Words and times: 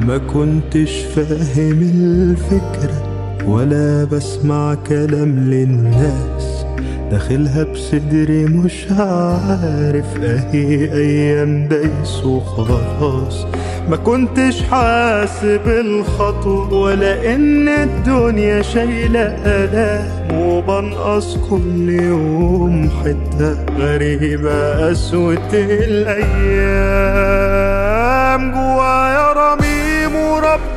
ما 0.00 0.18
كنتش 0.18 1.02
فاهم 1.16 1.82
الفكرة 1.94 3.02
ولا 3.46 4.04
بسمع 4.04 4.74
كلام 4.74 5.38
للناس. 5.50 6.66
داخلها 7.10 7.64
بصدري 7.64 8.44
مش 8.44 8.86
عارف 8.90 10.16
أهي 10.22 10.92
أيام 10.92 11.68
دايس 11.68 12.24
وخلاص 12.24 13.46
ما 13.90 13.96
كنتش 13.96 14.62
حاسب 14.62 15.60
الخطوة 15.66 16.72
ولا 16.74 17.34
إن 17.34 17.68
الدنيا 17.68 18.62
شايلة 18.62 19.20
آلام. 19.46 20.16
وبنقص 20.40 21.36
كل 21.50 21.88
يوم 21.90 22.90
حتة 23.04 23.56
غريبة 23.78 24.88
قسوة 24.88 25.48
الأيام. 25.52 26.36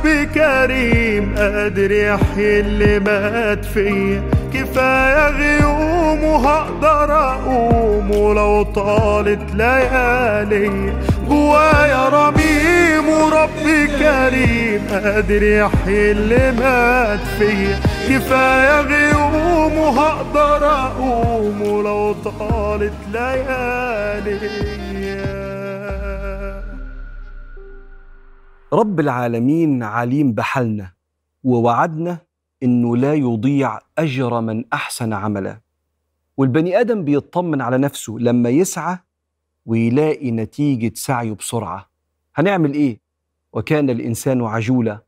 ورب 0.00 0.28
كريم 0.34 1.34
قادر 1.36 1.92
يحيي 1.92 2.60
اللي 2.60 2.98
مات 2.98 3.64
فيا 3.64 4.22
كفاية 4.54 5.28
غيوم 5.28 6.24
وهقدر 6.24 7.12
أقوم 7.12 8.10
ولو 8.10 8.62
طالت 8.62 9.54
ليالي. 9.54 10.92
جوايا 11.28 12.08
رميم 12.08 13.08
ورب 13.08 13.50
كريم 13.98 14.86
قادر 14.90 15.42
يحيي 15.42 16.10
اللي 16.10 16.52
مات 16.52 17.20
فيا 17.38 17.78
كفاية 18.08 18.80
غيوم 18.80 19.78
وهقدر 19.78 20.66
أقوم 20.66 21.62
ولو 21.62 22.12
طالت 22.12 22.94
ليالي. 23.12 24.38
رب 28.72 29.00
العالمين 29.00 29.82
عليم 29.82 30.32
بحالنا 30.32 30.92
ووعدنا 31.44 32.18
إنه 32.62 32.96
لا 32.96 33.14
يضيع 33.14 33.78
أجر 33.98 34.40
من 34.40 34.64
أحسن 34.72 35.12
عملا. 35.12 35.60
والبني 36.36 36.80
آدم 36.80 37.04
بيطمن 37.04 37.60
على 37.60 37.78
نفسه 37.78 38.16
لما 38.20 38.50
يسعى 38.50 38.98
ويلاقي 39.66 40.30
نتيجة 40.30 40.92
سعيه 40.94 41.32
بسرعة. 41.32 41.90
هنعمل 42.34 42.74
إيه؟ 42.74 43.00
وكان 43.52 43.90
الإنسان 43.90 44.42
عجولا 44.42 45.02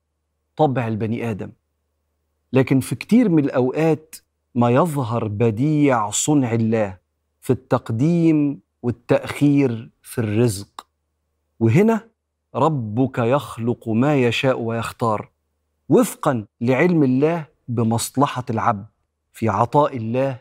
طبع 0.57 0.89
البني 0.89 1.31
آدم. 1.31 1.51
لكن 2.53 2.81
في 2.81 2.95
كتير 2.95 3.29
من 3.29 3.45
الأوقات 3.45 4.17
ما 4.55 4.71
يظهر 4.71 5.29
بديع 5.29 6.11
صنع 6.11 6.53
الله 6.53 6.99
في 7.41 7.51
التقديم 7.51 8.61
والتأخير 8.83 9.91
في 10.03 10.19
الرزق. 10.19 10.87
وهنا 11.61 12.12
ربك 12.55 13.19
يخلق 13.19 13.89
ما 13.89 14.17
يشاء 14.17 14.61
ويختار 14.61 15.31
وفقا 15.89 16.47
لعلم 16.61 17.03
الله 17.03 17.47
بمصلحة 17.69 18.45
العبد 18.51 18.87
في 19.33 19.49
عطاء 19.49 19.97
الله 19.97 20.41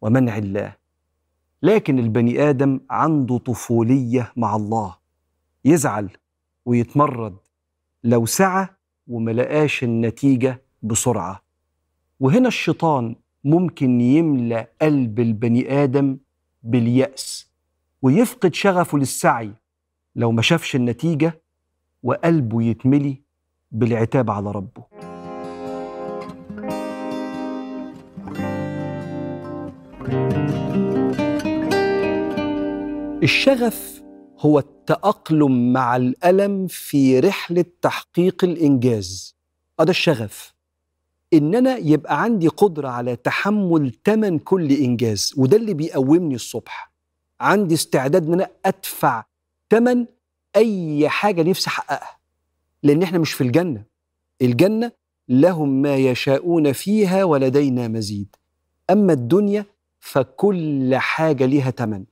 ومنع 0.00 0.38
الله. 0.38 0.76
لكن 1.62 1.98
البني 1.98 2.50
آدم 2.50 2.80
عنده 2.90 3.38
طفولية 3.38 4.32
مع 4.36 4.56
الله. 4.56 4.96
يزعل 5.64 6.10
ويتمرد. 6.64 7.36
لو 8.04 8.26
سعى 8.26 8.68
وملقاش 9.06 9.84
النتيجة 9.84 10.62
بسرعة. 10.82 11.42
وهنا 12.20 12.48
الشيطان 12.48 13.16
ممكن 13.44 14.00
يملأ 14.00 14.68
قلب 14.82 15.20
البني 15.20 15.82
آدم 15.84 16.18
باليأس 16.62 17.52
ويفقد 18.02 18.54
شغفه 18.54 18.98
للسعي 18.98 19.52
لو 20.16 20.32
ما 20.32 20.42
شافش 20.42 20.76
النتيجة 20.76 21.42
وقلبه 22.02 22.62
يتملي 22.62 23.22
بالعتاب 23.70 24.30
على 24.30 24.50
ربه. 24.50 24.84
الشغف 33.22 34.02
هو 34.38 34.58
التأقلم 34.58 35.72
مع 35.72 35.96
الألم 35.96 36.66
في 36.66 37.20
رحلة 37.20 37.64
تحقيق 37.82 38.44
الإنجاز. 38.44 39.36
هذا 39.80 39.90
الشغف. 39.90 40.54
إن 41.32 41.54
أنا 41.54 41.76
يبقى 41.76 42.22
عندي 42.22 42.48
قدرة 42.48 42.88
على 42.88 43.16
تحمل 43.16 43.92
ثمن 44.04 44.38
كل 44.38 44.72
إنجاز 44.72 45.34
وده 45.36 45.56
اللي 45.56 45.74
بيقومني 45.74 46.34
الصبح. 46.34 46.92
عندي 47.40 47.74
استعداد 47.74 48.26
إن 48.26 48.32
أنا 48.32 48.50
أدفع 48.66 49.24
ثمن 49.72 50.06
أي 50.56 51.08
حاجة 51.08 51.42
نفسي 51.42 51.68
أحققها. 51.68 52.18
لأن 52.82 53.02
إحنا 53.02 53.18
مش 53.18 53.32
في 53.32 53.40
الجنة. 53.40 53.84
الجنة 54.42 54.92
لهم 55.28 55.82
ما 55.82 55.96
يشاءون 55.96 56.72
فيها 56.72 57.24
ولدينا 57.24 57.88
مزيد. 57.88 58.36
أما 58.90 59.12
الدنيا 59.12 59.64
فكل 60.00 60.96
حاجة 60.96 61.46
ليها 61.46 61.70
تمن. 61.70 62.04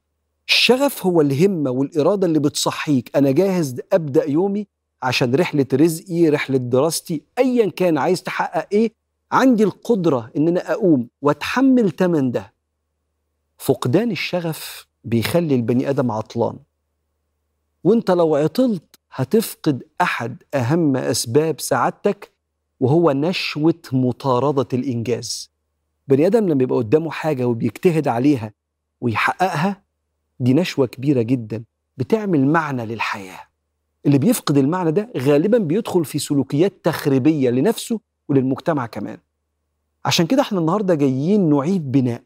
الشغف 0.48 1.06
هو 1.06 1.20
الهمة 1.20 1.70
والإرادة 1.70 2.26
اللي 2.26 2.38
بتصحيك. 2.38 3.16
أنا 3.16 3.30
جاهز 3.30 3.80
أبدأ 3.92 4.24
يومي 4.24 4.66
عشان 5.02 5.34
رحلة 5.34 5.66
رزقي 5.74 6.28
رحلة 6.28 6.58
دراستي 6.58 7.22
أيا 7.38 7.70
كان 7.70 7.98
عايز 7.98 8.22
تحقق 8.22 8.68
إيه 8.72 8.92
عندي 9.32 9.64
القدرة 9.64 10.30
إن 10.36 10.48
أنا 10.48 10.72
أقوم 10.72 11.08
وأتحمل 11.22 11.90
تمن 11.90 12.30
ده. 12.30 12.52
فقدان 13.58 14.10
الشغف 14.10 14.86
بيخلي 15.04 15.54
البني 15.54 15.90
آدم 15.90 16.10
عطلان. 16.10 16.58
وانت 17.84 18.10
لو 18.10 18.36
عطلت 18.36 18.96
هتفقد 19.12 19.82
أحد 20.00 20.42
أهم 20.54 20.96
أسباب 20.96 21.60
سعادتك 21.60 22.32
وهو 22.80 23.12
نشوة 23.12 23.82
مطاردة 23.92 24.68
الإنجاز. 24.72 25.50
بني 26.08 26.26
آدم 26.26 26.48
لما 26.48 26.62
يبقى 26.62 26.78
قدامه 26.78 27.10
حاجة 27.10 27.44
وبيجتهد 27.44 28.08
عليها 28.08 28.52
ويحققها 29.00 29.82
دي 30.40 30.54
نشوة 30.54 30.86
كبيرة 30.86 31.22
جدا 31.22 31.64
بتعمل 31.96 32.46
معنى 32.46 32.86
للحياة. 32.86 33.40
اللي 34.06 34.18
بيفقد 34.18 34.56
المعنى 34.58 34.92
ده 34.92 35.08
غالبا 35.16 35.58
بيدخل 35.58 36.04
في 36.04 36.18
سلوكيات 36.18 36.72
تخريبية 36.84 37.50
لنفسه 37.50 38.00
وللمجتمع 38.28 38.86
كمان. 38.86 39.18
عشان 40.04 40.26
كده 40.26 40.42
إحنا 40.42 40.58
النهاردة 40.58 40.94
جايين 40.94 41.50
نعيد 41.50 41.92
بناء. 41.92 42.22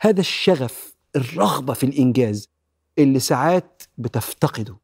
هذا 0.00 0.20
الشغف 0.20 0.96
الرغبة 1.16 1.74
في 1.74 1.84
الإنجاز 1.86 2.48
اللي 2.98 3.18
ساعات 3.18 3.82
بتفتقده. 3.98 4.76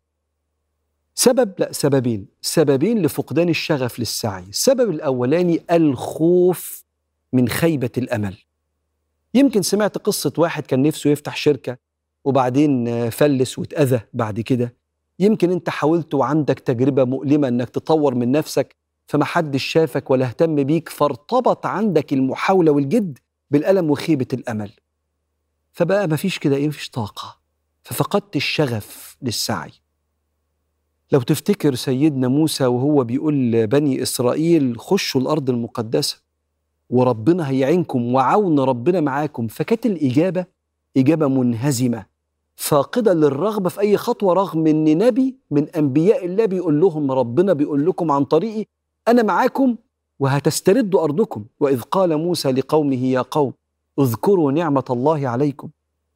سبب 1.14 1.52
لا 1.58 1.72
سببين. 1.72 2.26
سببين 2.40 3.02
لفقدان 3.02 3.48
الشغف 3.48 3.98
للسعي. 3.98 4.42
السبب 4.42 4.90
الأولاني 4.90 5.64
الخوف 5.70 6.84
من 7.32 7.48
خيبة 7.48 7.90
الأمل. 7.98 8.36
يمكن 9.34 9.62
سمعت 9.62 9.98
قصة 9.98 10.32
واحد 10.38 10.66
كان 10.66 10.82
نفسه 10.82 11.10
يفتح 11.10 11.36
شركة 11.36 11.76
وبعدين 12.24 13.10
فلس 13.10 13.58
واتأذى 13.58 14.00
بعد 14.12 14.40
كده. 14.40 14.74
يمكن 15.18 15.50
أنت 15.50 15.70
حاولت 15.70 16.14
وعندك 16.14 16.58
تجربة 16.60 17.04
مؤلمة 17.04 17.48
إنك 17.48 17.68
تطور 17.70 18.14
من 18.14 18.32
نفسك 18.32 18.76
فمحدش 19.06 19.64
شافك 19.64 20.10
ولا 20.10 20.26
اهتم 20.26 20.62
بيك 20.64 20.88
فارتبط 20.88 21.66
عندك 21.66 22.12
المحاولة 22.12 22.72
والجد 22.72 23.18
بالألم 23.50 23.90
وخيبة 23.90 24.26
الأمل. 24.32 24.70
فبقى 25.72 26.08
مفيش 26.08 26.38
كده 26.38 26.56
إيه 26.56 26.68
مفيش 26.68 26.90
طاقة. 26.90 27.45
ففقدت 27.86 28.36
الشغف 28.36 29.16
للسعي. 29.22 29.72
لو 31.12 31.20
تفتكر 31.20 31.74
سيدنا 31.74 32.28
موسى 32.28 32.66
وهو 32.66 33.04
بيقول 33.04 33.52
لبني 33.52 34.02
إسرائيل 34.02 34.80
خشوا 34.80 35.20
الأرض 35.20 35.50
المقدسة 35.50 36.22
وربنا 36.90 37.50
هيعينكم 37.50 38.14
وعون 38.14 38.60
ربنا 38.60 39.00
معاكم. 39.00 39.46
فكانت 39.46 39.86
الإجابة 39.86 40.46
إجابة 40.96 41.28
منهزمة 41.28 42.06
فاقدة 42.56 43.12
للرغبة 43.14 43.68
في 43.68 43.80
أي 43.80 43.96
خطوة 43.96 44.32
رغم 44.34 44.66
إن 44.66 44.98
نبي 44.98 45.36
من 45.50 45.68
أنبياء 45.68 46.24
الله 46.26 46.44
بيقول 46.44 46.80
لهم 46.80 47.12
ربنا 47.12 47.52
بيقول 47.52 47.86
لكم 47.86 48.10
عن 48.10 48.24
طريقي 48.24 48.64
أنا 49.08 49.22
معاكم 49.22 49.76
وهتستردوا 50.18 51.04
أرضكم. 51.04 51.44
وإذ 51.60 51.80
قال 51.80 52.16
موسى 52.16 52.50
لقومه 52.52 53.04
يا 53.04 53.20
قوم 53.20 53.52
اذكروا 53.98 54.52
نعمة 54.52 54.84
الله 54.90 55.28
عليكم 55.28 55.70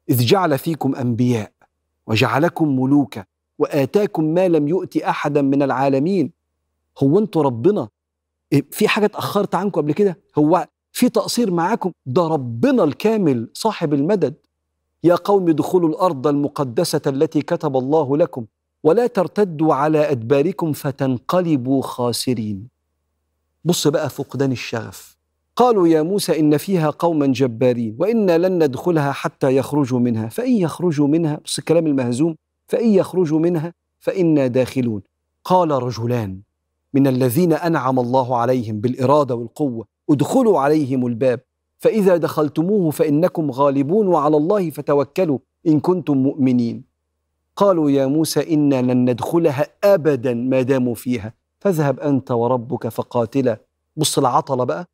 إذ 0.09 0.25
جعل 0.25 0.57
فيكم 0.57 0.95
أنبياء. 0.95 1.51
وجعلكم 2.07 2.79
ملوكا 2.81 3.25
وآتاكم 3.59 4.23
ما 4.23 4.47
لم 4.47 4.67
يؤت 4.67 4.97
أحدا 4.97 5.41
من 5.41 5.61
العالمين. 5.63 6.31
هو 7.03 7.19
أنتوا 7.19 7.43
ربنا؟ 7.43 7.89
في 8.71 8.87
حاجة 8.87 9.05
اتأخرت 9.05 9.55
عنكم 9.55 9.81
قبل 9.81 9.93
كده؟ 9.93 10.19
هو 10.37 10.67
في 10.91 11.09
تقصير 11.09 11.51
معاكم؟ 11.51 11.91
ده 12.05 12.27
ربنا 12.27 12.83
الكامل 12.83 13.49
صاحب 13.53 13.93
المدد. 13.93 14.35
يا 15.03 15.15
قوم 15.15 15.49
ادخلوا 15.49 15.89
الأرض 15.89 16.27
المقدسة 16.27 17.01
التي 17.07 17.41
كتب 17.41 17.77
الله 17.77 18.17
لكم 18.17 18.45
ولا 18.83 19.07
ترتدوا 19.07 19.73
على 19.73 20.11
أدباركم 20.11 20.73
فتنقلبوا 20.73 21.81
خاسرين. 21.81 22.67
بص 23.63 23.87
بقى 23.87 24.09
فقدان 24.09 24.51
الشغف. 24.51 25.10
قالوا 25.61 25.87
يا 25.87 26.01
موسى 26.01 26.39
إن 26.39 26.57
فيها 26.57 26.89
قوما 26.89 27.27
جبارين 27.27 27.95
وإنا 27.99 28.37
لن 28.37 28.63
ندخلها 28.63 29.11
حتى 29.11 29.55
يخرجوا 29.55 29.99
منها 29.99 30.29
فإن 30.29 30.51
يخرجوا 30.51 31.07
منها 31.07 31.39
بص 31.45 31.59
الكلام 31.59 31.87
المهزوم 31.87 32.35
فإن 32.67 32.89
يخرجوا 32.89 33.39
منها 33.39 33.73
فإنا 33.99 34.47
داخلون. 34.47 35.01
قال 35.43 35.71
رجلان 35.71 36.41
من 36.93 37.07
الذين 37.07 37.53
أنعم 37.53 37.99
الله 37.99 38.37
عليهم 38.37 38.81
بالإرادة 38.81 39.35
والقوة 39.35 39.85
ادخلوا 40.09 40.59
عليهم 40.59 41.07
الباب 41.07 41.39
فإذا 41.77 42.17
دخلتموه 42.17 42.91
فإنكم 42.91 43.51
غالبون 43.51 44.07
وعلى 44.07 44.37
الله 44.37 44.69
فتوكلوا 44.69 45.39
إن 45.67 45.79
كنتم 45.79 46.17
مؤمنين. 46.17 46.83
قالوا 47.55 47.91
يا 47.91 48.05
موسى 48.05 48.53
إنا 48.53 48.81
لن 48.81 49.09
ندخلها 49.09 49.67
ابدا 49.83 50.33
ما 50.33 50.61
داموا 50.61 50.95
فيها 50.95 51.33
فاذهب 51.59 51.99
أنت 51.99 52.31
وربك 52.31 52.87
فقاتلا. 52.87 53.57
بص 53.95 54.17
العطلة 54.17 54.63
بقى 54.63 54.87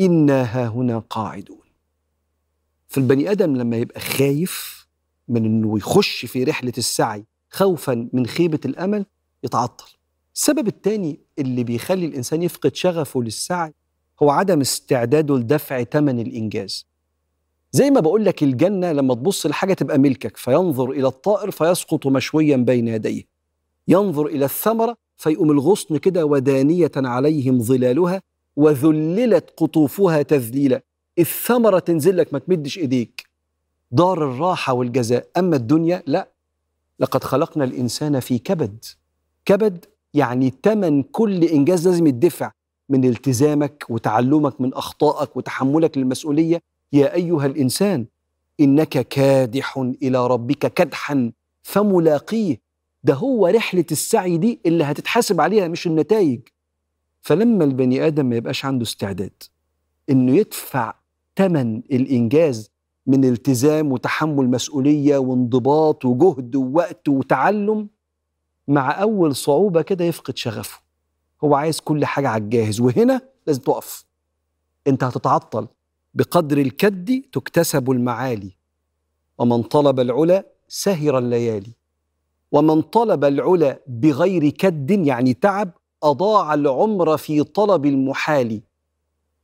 انا 0.00 0.42
هاهنا 0.42 0.98
قاعدون. 0.98 1.58
فالبني 2.88 3.30
آدم 3.30 3.56
لما 3.56 3.76
يبقى 3.76 4.00
خايف 4.00 4.86
من 5.28 5.44
إنه 5.44 5.78
يخش 5.78 6.24
في 6.26 6.44
رحلة 6.44 6.72
السعي 6.78 7.24
خوفا 7.50 8.08
من 8.12 8.26
خيبة 8.26 8.60
الأمل 8.64 9.06
يتعطل. 9.44 9.92
السبب 10.34 10.68
الثاني 10.68 11.20
اللي 11.38 11.64
بيخلي 11.64 12.06
الإنسان 12.06 12.42
يفقد 12.42 12.74
شغفه 12.74 13.22
للسعي 13.22 13.74
هو 14.22 14.30
عدم 14.30 14.60
استعداده 14.60 15.36
لدفع 15.36 15.82
ثمن 15.82 16.20
الإنجاز. 16.20 16.86
زي 17.72 17.90
ما 17.90 18.00
بقول 18.00 18.24
لك 18.24 18.42
الجنة 18.42 18.92
لما 18.92 19.14
تبص 19.14 19.46
لحاجة 19.46 19.74
تبقى 19.74 19.98
ملكك 19.98 20.36
فينظر 20.36 20.90
إلى 20.90 21.06
الطائر 21.06 21.50
فيسقط 21.50 22.06
مشويا 22.06 22.56
بين 22.56 22.88
يديه. 22.88 23.22
ينظر 23.88 24.26
إلى 24.26 24.44
الثمرة 24.44 24.96
فيقوم 25.16 25.50
الغصن 25.50 25.96
كده 25.96 26.26
ودانية 26.26 26.90
عليهم 26.96 27.58
ظلالها 27.62 28.22
وذللت 28.58 29.50
قطوفها 29.56 30.22
تذليلا. 30.22 30.82
الثمره 31.18 31.78
تنزل 31.78 32.16
لك 32.16 32.32
ما 32.32 32.38
تمدش 32.38 32.78
إيديك. 32.78 33.26
دار 33.90 34.30
الراحة 34.30 34.72
والجزاء. 34.72 35.26
أما 35.36 35.56
الدنيا 35.56 36.02
لا. 36.06 36.28
لقد 37.00 37.24
خلقنا 37.24 37.64
الإنسان 37.64 38.20
في 38.20 38.38
كبد. 38.38 38.84
كبد 39.44 39.84
يعني 40.14 40.50
تمن 40.50 41.02
كل 41.02 41.44
إنجاز 41.44 41.88
لازم 41.88 42.06
يدفع. 42.06 42.52
من 42.88 43.04
التزامك 43.04 43.84
وتعلمك 43.88 44.60
من 44.60 44.74
أخطائك 44.74 45.36
وتحملك 45.36 45.98
للمسؤولية. 45.98 46.62
يا 46.92 47.14
أيها 47.14 47.46
الإنسان 47.46 48.06
إنك 48.60 49.08
كادح 49.08 49.78
إلى 50.02 50.26
ربك 50.26 50.72
كدحا 50.72 51.32
فملاقيه. 51.62 52.60
ده 53.04 53.14
هو 53.14 53.46
رحلة 53.46 53.84
السعي 53.90 54.36
دي 54.38 54.60
اللي 54.66 54.84
هتتحاسب 54.84 55.40
عليها 55.40 55.68
مش 55.68 55.86
النتائج. 55.86 56.40
فلما 57.28 57.64
البني 57.64 58.06
آدم 58.06 58.26
ما 58.26 58.36
يبقاش 58.36 58.64
عنده 58.64 58.82
استعداد 58.82 59.42
إنه 60.10 60.36
يدفع 60.36 60.94
ثمن 61.36 61.76
الإنجاز 61.78 62.70
من 63.06 63.24
التزام 63.24 63.92
وتحمل 63.92 64.50
مسؤولية 64.50 65.18
وانضباط 65.18 66.04
وجهد 66.04 66.56
ووقت 66.56 67.08
وتعلم 67.08 67.88
مع 68.68 69.02
أول 69.02 69.36
صعوبة 69.36 69.82
كده 69.82 70.04
يفقد 70.04 70.36
شغفه. 70.36 70.80
هو 71.44 71.54
عايز 71.54 71.80
كل 71.80 72.04
حاجة 72.04 72.28
على 72.28 72.42
الجاهز 72.44 72.80
وهنا 72.80 73.20
لازم 73.46 73.60
تقف. 73.60 74.04
أنت 74.86 75.04
هتتعطل. 75.04 75.68
بقدر 76.14 76.58
الكد 76.58 77.22
تكتسب 77.32 77.90
المعالي. 77.90 78.56
ومن 79.38 79.62
طلب 79.62 80.00
العلا 80.00 80.46
سهر 80.68 81.18
الليالي. 81.18 81.72
ومن 82.52 82.82
طلب 82.82 83.24
العلا 83.24 83.80
بغير 83.86 84.48
كد 84.48 84.90
يعني 84.90 85.34
تعب 85.34 85.77
أضاع 86.02 86.54
العمر 86.54 87.16
في 87.16 87.42
طلب 87.42 87.86
المحال. 87.86 88.60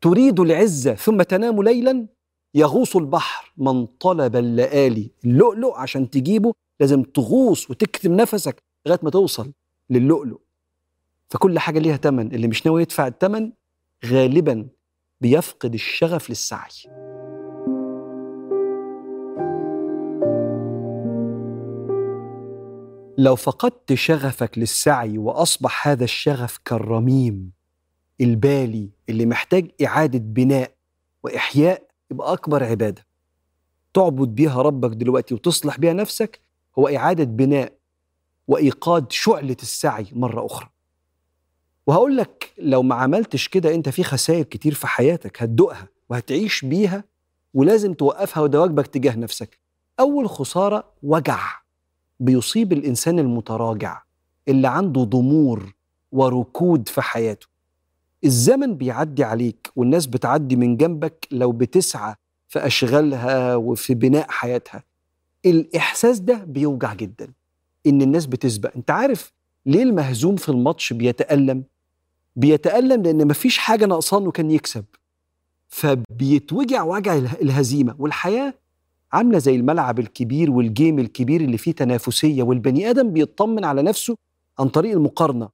تريد 0.00 0.40
العزه 0.40 0.94
ثم 0.94 1.22
تنام 1.22 1.62
ليلا؟ 1.62 2.06
يغوص 2.54 2.96
البحر 2.96 3.52
من 3.56 3.86
طلب 3.86 4.36
اللآلي 4.36 5.10
اللؤلؤ 5.24 5.74
عشان 5.74 6.10
تجيبه 6.10 6.52
لازم 6.80 7.02
تغوص 7.02 7.70
وتكتم 7.70 8.12
نفسك 8.12 8.62
لغاية 8.86 9.00
ما 9.02 9.10
توصل 9.10 9.52
للؤلؤ. 9.90 10.38
فكل 11.28 11.58
حاجة 11.58 11.78
ليها 11.78 11.96
تمن 11.96 12.34
اللي 12.34 12.48
مش 12.48 12.66
ناوي 12.66 12.82
يدفع 12.82 13.06
التمن 13.06 13.52
غالبا 14.06 14.68
بيفقد 15.20 15.74
الشغف 15.74 16.30
للسعي. 16.30 16.70
لو 23.18 23.36
فقدت 23.36 23.94
شغفك 23.94 24.58
للسعي 24.58 25.18
وأصبح 25.18 25.88
هذا 25.88 26.04
الشغف 26.04 26.58
كالرميم 26.64 27.52
البالي 28.20 28.90
اللي 29.08 29.26
محتاج 29.26 29.70
إعادة 29.84 30.18
بناء 30.18 30.74
وإحياء 31.22 31.82
يبقى 32.10 32.32
أكبر 32.32 32.64
عبادة. 32.64 33.06
تعبد 33.94 34.28
بيها 34.28 34.62
ربك 34.62 34.90
دلوقتي 34.90 35.34
وتصلح 35.34 35.78
بيها 35.78 35.92
نفسك 35.92 36.40
هو 36.78 36.88
إعادة 36.88 37.24
بناء 37.24 37.72
وإيقاد 38.48 39.12
شعلة 39.12 39.56
السعي 39.62 40.06
مرة 40.12 40.46
أخرى. 40.46 40.68
وهقول 41.86 42.16
لك 42.16 42.52
لو 42.58 42.82
ما 42.82 42.94
عملتش 42.94 43.48
كده 43.48 43.74
أنت 43.74 43.88
في 43.88 44.04
خسائر 44.04 44.44
كتير 44.44 44.74
في 44.74 44.86
حياتك 44.86 45.42
هتدوقها 45.42 45.88
وهتعيش 46.08 46.64
بيها 46.64 47.04
ولازم 47.54 47.94
توقفها 47.94 48.42
وده 48.42 48.60
واجبك 48.60 48.86
تجاه 48.86 49.16
نفسك. 49.16 49.58
أول 50.00 50.28
خسارة 50.28 50.92
وجع. 51.02 51.63
بيصيب 52.20 52.72
الإنسان 52.72 53.18
المتراجع 53.18 54.02
اللي 54.48 54.68
عنده 54.68 55.04
ضمور 55.04 55.74
وركود 56.12 56.88
في 56.88 57.02
حياته. 57.02 57.46
الزمن 58.24 58.74
بيعدي 58.74 59.24
عليك 59.24 59.70
والناس 59.76 60.06
بتعدي 60.06 60.56
من 60.56 60.76
جنبك 60.76 61.28
لو 61.30 61.52
بتسعى 61.52 62.14
في 62.48 62.66
أشغالها 62.66 63.56
وفي 63.56 63.94
بناء 63.94 64.26
حياتها. 64.30 64.84
الإحساس 65.46 66.18
ده 66.20 66.44
بيوجع 66.44 66.94
جدا 66.94 67.32
إن 67.86 68.02
الناس 68.02 68.26
بتسبق. 68.26 68.70
أنت 68.76 68.90
عارف 68.90 69.32
ليه 69.66 69.82
المهزوم 69.82 70.36
في 70.36 70.48
الماتش 70.48 70.92
بيتألم؟ 70.92 71.64
بيتألم 72.36 73.02
لأن 73.02 73.28
مفيش 73.28 73.58
حاجة 73.58 73.84
ناقصانه 73.86 74.30
كان 74.30 74.50
يكسب. 74.50 74.84
فبيتوجع 75.68 76.82
وجع 76.82 77.14
الهزيمة 77.14 77.94
والحياة 77.98 78.54
عاملة 79.14 79.38
زي 79.38 79.54
الملعب 79.56 79.98
الكبير 79.98 80.50
والجيم 80.50 80.98
الكبير 80.98 81.40
اللي 81.40 81.58
فيه 81.58 81.72
تنافسية 81.72 82.42
والبني 82.42 82.90
آدم 82.90 83.10
بيطمن 83.12 83.64
على 83.64 83.82
نفسه 83.82 84.16
عن 84.58 84.68
طريق 84.68 84.92
المقارنة. 84.92 85.48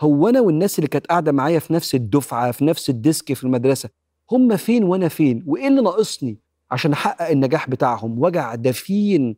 هو 0.00 0.28
أنا 0.28 0.40
والناس 0.40 0.78
اللي 0.78 0.88
كانت 0.88 1.06
قاعدة 1.06 1.32
معايا 1.32 1.58
في 1.58 1.72
نفس 1.72 1.94
الدفعة 1.94 2.50
في 2.52 2.64
نفس 2.64 2.90
الديسك 2.90 3.32
في 3.32 3.44
المدرسة 3.44 3.88
هم 4.32 4.56
فين 4.56 4.84
وأنا 4.84 5.08
فين؟ 5.08 5.44
وإيه 5.46 5.68
اللي 5.68 5.82
ناقصني 5.82 6.38
عشان 6.70 6.92
أحقق 6.92 7.28
النجاح 7.30 7.70
بتاعهم؟ 7.70 8.22
وجع 8.22 8.54
دفين 8.54 9.36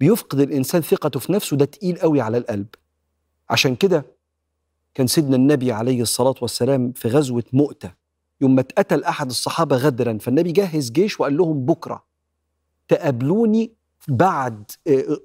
بيفقد 0.00 0.40
الإنسان 0.40 0.82
ثقته 0.82 1.20
في 1.20 1.32
نفسه 1.32 1.56
ده 1.56 1.64
تقيل 1.64 1.96
قوي 1.98 2.20
على 2.20 2.38
القلب. 2.38 2.66
عشان 3.50 3.76
كده 3.76 4.06
كان 4.94 5.06
سيدنا 5.06 5.36
النبي 5.36 5.72
عليه 5.72 6.02
الصلاة 6.02 6.34
والسلام 6.42 6.92
في 6.92 7.08
غزوة 7.08 7.44
مؤتة 7.52 7.90
يوم 8.40 8.54
ما 8.54 8.60
اتقتل 8.60 9.04
أحد 9.04 9.26
الصحابة 9.30 9.76
غدرا 9.76 10.18
فالنبي 10.18 10.52
جهز 10.52 10.90
جيش 10.90 11.20
وقال 11.20 11.36
لهم 11.36 11.64
بكرة 11.64 12.11
تقابلوني 12.92 13.72
بعد 14.08 14.70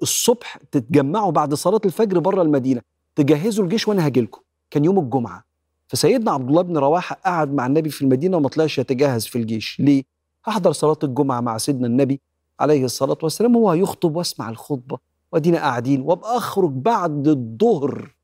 الصبح 0.02 0.56
تتجمعوا 0.70 1.32
بعد 1.32 1.54
صلاة 1.54 1.80
الفجر 1.84 2.18
بره 2.18 2.42
المدينة 2.42 2.80
تجهزوا 3.16 3.64
الجيش 3.64 3.88
وأنا 3.88 4.06
هاجي 4.06 4.20
لكم. 4.20 4.40
كان 4.70 4.84
يوم 4.84 4.98
الجمعة. 4.98 5.44
فسيدنا 5.88 6.30
عبد 6.30 6.48
الله 6.48 6.62
بن 6.62 6.78
رواحة 6.78 7.16
قعد 7.24 7.54
مع 7.54 7.66
النبي 7.66 7.90
في 7.90 8.02
المدينة 8.02 8.36
وما 8.36 8.48
طلعش 8.48 8.78
يتجهز 8.78 9.26
في 9.26 9.38
الجيش. 9.38 9.80
ليه؟ 9.80 10.02
أحضر 10.48 10.72
صلاة 10.72 10.98
الجمعة 11.02 11.40
مع 11.40 11.58
سيدنا 11.58 11.86
النبي 11.86 12.20
عليه 12.60 12.84
الصلاة 12.84 13.18
والسلام 13.22 13.56
هو 13.56 13.70
هيخطب 13.70 14.16
واسمع 14.16 14.48
الخطبة. 14.48 14.98
وأدينا 15.32 15.58
قاعدين 15.58 16.00
وأبقى 16.00 16.36
أخرج 16.36 16.70
بعد 16.70 17.28
الظهر 17.28 18.14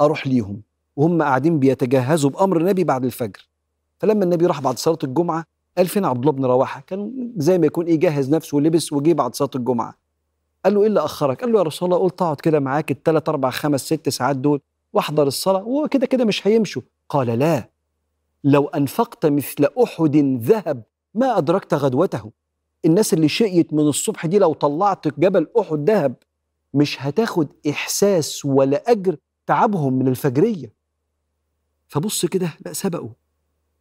أروح 0.00 0.26
ليهم. 0.26 0.62
وهم 0.96 1.22
قاعدين 1.22 1.58
بيتجهزوا 1.58 2.30
بأمر 2.30 2.60
النبي 2.60 2.84
بعد 2.84 3.04
الفجر. 3.04 3.48
فلما 3.98 4.24
النبي 4.24 4.46
راح 4.46 4.60
بعد 4.60 4.78
صلاة 4.78 4.98
الجمعة 5.04 5.44
قال 5.78 5.86
فين 5.86 6.04
عبد 6.04 6.18
الله 6.20 6.32
بن 6.32 6.44
رواحة؟ 6.44 6.80
كان 6.80 7.32
زي 7.36 7.58
ما 7.58 7.66
يكون 7.66 7.86
إيه 7.86 7.96
جهز 7.96 8.30
نفسه 8.34 8.56
ولبس 8.56 8.92
وجي 8.92 9.14
بعد 9.14 9.34
صلاة 9.34 9.50
الجمعة. 9.54 9.98
قال 10.64 10.74
له 10.74 10.80
إيه 10.80 10.86
اللي 10.86 11.00
أخرك؟ 11.00 11.40
قال 11.40 11.52
له 11.52 11.58
يا 11.58 11.62
رسول 11.64 11.92
الله 11.92 12.04
قلت 12.04 12.22
أقعد 12.22 12.40
كده 12.40 12.60
معاك 12.60 12.90
الثلاث 12.90 13.28
أربع 13.28 13.50
خمس 13.50 13.80
ست 13.80 14.08
ساعات 14.08 14.36
دول 14.36 14.60
وأحضر 14.92 15.26
الصلاة 15.26 15.64
وهو 15.64 15.88
كده 15.88 16.06
كده 16.06 16.24
مش 16.24 16.46
هيمشوا. 16.46 16.82
قال 17.08 17.26
لا 17.38 17.70
لو 18.44 18.66
أنفقت 18.66 19.26
مثل 19.26 19.66
أحد 19.82 20.16
ذهب 20.42 20.82
ما 21.14 21.38
أدركت 21.38 21.74
غدوته. 21.74 22.30
الناس 22.84 23.14
اللي 23.14 23.28
شقيت 23.28 23.72
من 23.72 23.80
الصبح 23.88 24.26
دي 24.26 24.38
لو 24.38 24.52
طلعت 24.52 25.08
جبل 25.20 25.46
أحد 25.60 25.90
ذهب 25.90 26.14
مش 26.74 27.02
هتاخد 27.02 27.48
إحساس 27.70 28.44
ولا 28.44 28.90
أجر 28.90 29.16
تعبهم 29.46 29.92
من 29.92 30.08
الفجرية. 30.08 30.72
فبص 31.88 32.26
كده 32.26 32.54
لا 32.66 32.72
سبقوا. 32.72 33.10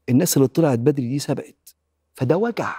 الناس 0.09 0.37
اللي 0.37 0.47
طلعت 0.47 0.79
بدري 0.79 1.07
دي 1.09 1.19
سبقت. 1.19 1.75
فده 2.13 2.37
وجع. 2.37 2.75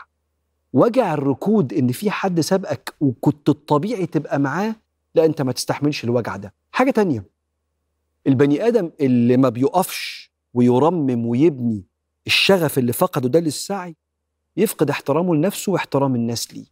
وجع 0.72 1.14
الركود 1.14 1.72
إن 1.72 1.92
في 1.92 2.10
حد 2.10 2.40
سبقك 2.40 2.94
وكنت 3.00 3.48
الطبيعي 3.48 4.06
تبقى 4.06 4.38
معاه 4.38 4.74
لا 5.14 5.24
أنت 5.24 5.42
ما 5.42 5.52
تستحملش 5.52 6.04
الوجع 6.04 6.36
ده. 6.36 6.54
حاجة 6.72 6.90
تانية 6.90 7.24
البني 8.26 8.66
آدم 8.68 8.90
اللي 9.00 9.36
ما 9.36 9.48
بيقفش 9.48 10.32
ويرمم 10.54 11.26
ويبني 11.26 11.84
الشغف 12.26 12.78
اللي 12.78 12.92
فقده 12.92 13.28
ده 13.28 13.40
للسعي 13.40 13.96
يفقد 14.56 14.90
احترامه 14.90 15.34
لنفسه 15.34 15.72
واحترام 15.72 16.14
الناس 16.14 16.54
ليه. 16.54 16.64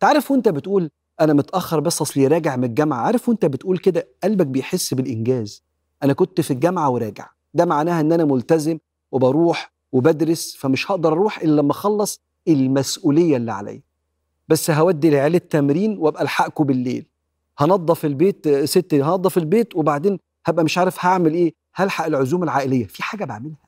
تعرف 0.00 0.30
وأنت 0.30 0.48
بتقول 0.48 0.90
أنا 1.20 1.32
متأخر 1.32 1.80
بس 1.80 2.00
اصلي 2.02 2.26
راجع 2.26 2.56
من 2.56 2.64
الجامعة؟ 2.64 3.00
عارف 3.00 3.28
وأنت 3.28 3.44
بتقول 3.44 3.78
كده؟ 3.78 4.08
قلبك 4.24 4.46
بيحس 4.46 4.94
بالإنجاز. 4.94 5.62
أنا 6.02 6.12
كنت 6.12 6.40
في 6.40 6.50
الجامعة 6.50 6.90
وراجع. 6.90 7.28
ده 7.54 7.64
معناها 7.64 8.00
إن 8.00 8.12
أنا 8.12 8.24
ملتزم 8.24 8.78
وبروح 9.12 9.73
وبدرس 9.94 10.56
فمش 10.56 10.90
هقدر 10.90 11.12
أروح 11.12 11.38
إلا 11.38 11.60
لما 11.60 11.70
أخلص 11.70 12.20
المسؤولية 12.48 13.36
اللي 13.36 13.52
عليا. 13.52 13.82
بس 14.48 14.70
هودي 14.70 15.08
العيال 15.08 15.34
التمرين 15.34 15.98
وأبقى 15.98 16.22
الحقكم 16.22 16.64
بالليل. 16.64 17.06
هنظف 17.58 18.04
البيت 18.04 18.48
ستي 18.48 19.02
هنظف 19.02 19.38
البيت 19.38 19.76
وبعدين 19.76 20.18
هبقى 20.46 20.64
مش 20.64 20.78
عارف 20.78 21.04
هعمل 21.04 21.34
إيه. 21.34 21.54
هلحق 21.74 22.06
العزومة 22.06 22.44
العائلية. 22.44 22.86
في 22.86 23.02
حاجة 23.02 23.24
بعملها. 23.24 23.64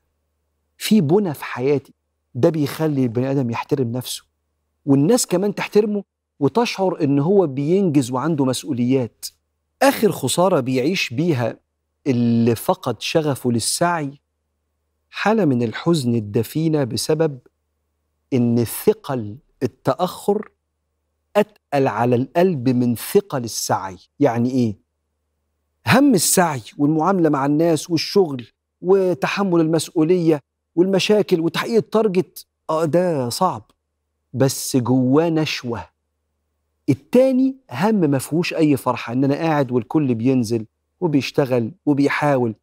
في 0.76 1.00
بنى 1.00 1.34
في 1.34 1.44
حياتي. 1.44 1.94
ده 2.34 2.48
بيخلي 2.50 3.02
البني 3.02 3.30
آدم 3.30 3.50
يحترم 3.50 3.92
نفسه. 3.92 4.24
والناس 4.84 5.26
كمان 5.26 5.54
تحترمه 5.54 6.04
وتشعر 6.40 7.04
إن 7.04 7.18
هو 7.18 7.46
بينجز 7.46 8.10
وعنده 8.10 8.44
مسؤوليات. 8.44 9.26
آخر 9.82 10.12
خسارة 10.12 10.60
بيعيش 10.60 11.14
بيها 11.14 11.56
اللي 12.06 12.54
فقد 12.54 13.00
شغفه 13.02 13.52
للسعي 13.52 14.20
حالة 15.18 15.44
من 15.44 15.62
الحزن 15.62 16.14
الدفينة 16.14 16.84
بسبب 16.84 17.38
إن 18.32 18.64
ثقل 18.64 19.36
التأخر 19.62 20.48
أتقل 21.36 21.88
على 21.88 22.16
القلب 22.16 22.68
من 22.68 22.94
ثقل 22.94 23.44
السعي. 23.44 23.96
يعني 24.20 24.50
إيه؟ 24.50 24.76
هم 25.86 26.14
السعي 26.14 26.62
والمعاملة 26.78 27.28
مع 27.28 27.46
الناس 27.46 27.90
والشغل 27.90 28.46
وتحمل 28.80 29.60
المسؤولية 29.60 30.40
والمشاكل 30.74 31.40
وتحقيق 31.40 31.76
التارجت 31.76 32.46
آه 32.70 32.84
ده 32.84 33.28
صعب. 33.28 33.70
بس 34.32 34.76
جواه 34.76 35.28
نشوة. 35.28 35.86
التاني 36.88 37.56
هم 37.72 37.94
ما 37.94 38.18
فيهوش 38.18 38.54
أي 38.54 38.76
فرحة 38.76 39.12
إن 39.12 39.24
أنا 39.24 39.34
قاعد 39.34 39.72
والكل 39.72 40.14
بينزل 40.14 40.66
وبيشتغل 41.00 41.70
وبيحاول. 41.86 42.54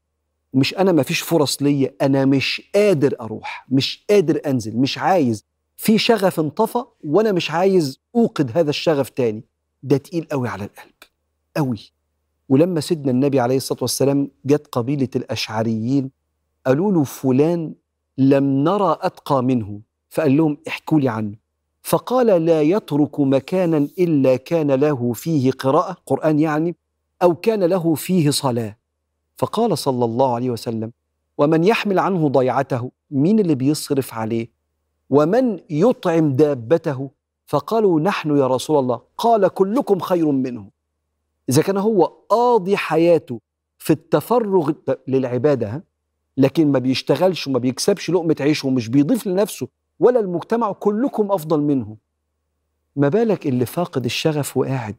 مش 0.53 0.73
أنا 0.77 0.91
ما 0.91 1.03
فيش 1.03 1.21
فرص 1.21 1.61
ليا 1.61 1.93
أنا 2.01 2.25
مش 2.25 2.61
قادر 2.75 3.15
أروح 3.21 3.65
مش 3.69 4.05
قادر 4.09 4.41
أنزل 4.45 4.77
مش 4.77 4.97
عايز. 4.97 5.45
في 5.77 5.97
شغف 5.97 6.39
انطفى 6.39 6.83
وأنا 7.03 7.31
مش 7.31 7.51
عايز 7.51 7.99
أوقد 8.15 8.57
هذا 8.57 8.69
الشغف 8.69 9.09
تاني. 9.09 9.43
ده 9.83 9.97
تقيل 9.97 10.27
قوي 10.31 10.47
على 10.47 10.63
القلب 10.63 10.93
قوي. 11.57 11.91
ولما 12.49 12.79
سيدنا 12.79 13.11
النبي 13.11 13.39
عليه 13.39 13.57
الصلاة 13.57 13.79
والسلام 13.81 14.31
جت 14.45 14.67
قبيلة 14.71 15.09
الأشعريين 15.15 16.11
قالوا 16.65 16.91
له 16.91 17.03
فلان 17.03 17.75
لم 18.17 18.43
نرى 18.63 18.97
أتقى 19.01 19.43
منه. 19.43 19.81
فقال 20.09 20.37
لهم 20.37 20.57
احكوا 20.67 20.99
لي 20.99 21.09
عنه. 21.09 21.35
فقال 21.81 22.45
لا 22.45 22.61
يترك 22.61 23.19
مكانا 23.19 23.77
إلا 23.99 24.35
كان 24.35 24.71
له 24.71 25.13
فيه 25.13 25.51
قراءة. 25.51 25.97
قرآن 26.05 26.39
يعني 26.39 26.75
أو 27.23 27.35
كان 27.35 27.63
له 27.63 27.95
فيه 27.95 28.29
صلاة. 28.29 28.77
فقال 29.37 29.77
صلى 29.77 30.05
الله 30.05 30.35
عليه 30.35 30.49
وسلم 30.49 30.91
ومن 31.37 31.63
يحمل 31.63 31.99
عنه 31.99 32.29
ضيعته 32.29 32.91
مين 33.11 33.39
اللي 33.39 33.55
بيصرف 33.55 34.13
عليه؟ 34.13 34.47
ومن 35.09 35.59
يطعم 35.69 36.33
دابته؟ 36.33 37.09
فقالوا 37.45 37.99
نحن 37.99 38.37
يا 38.37 38.47
رسول 38.47 38.79
الله. 38.79 39.01
قال 39.17 39.47
كلكم 39.47 39.99
خير 39.99 40.31
منه. 40.31 40.69
إذا 41.49 41.61
كان 41.61 41.77
هو 41.77 42.03
قاضي 42.05 42.77
حياته 42.77 43.39
في 43.77 43.93
التفرغ 43.93 44.71
للعبادة 45.07 45.67
ها؟ 45.67 45.83
لكن 46.37 46.71
ما 46.71 46.79
بيشتغلش 46.79 47.47
وما 47.47 47.59
بيكسبش 47.59 48.09
لقمة 48.09 48.35
عيشه 48.39 48.67
ومش 48.67 48.87
بيضيف 48.89 49.27
لنفسه 49.27 49.67
ولا 49.99 50.19
المجتمع 50.19 50.71
كلكم 50.71 51.31
أفضل 51.31 51.61
منه. 51.61 51.97
ما 52.95 53.09
بالك 53.09 53.47
اللي 53.47 53.65
فاقد 53.65 54.05
الشغف 54.05 54.57
وقاعد 54.57 54.95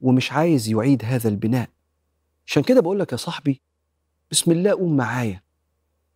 ومش 0.00 0.32
عايز 0.32 0.68
يعيد 0.68 1.04
هذا 1.04 1.28
البناء؟ 1.28 1.68
عشان 2.48 2.62
كده 2.62 2.80
بقول 2.80 3.00
لك 3.00 3.12
يا 3.12 3.16
صاحبي 3.16 3.62
بسم 4.30 4.50
الله 4.52 4.70
قوم 4.70 4.96
معايا. 4.96 5.42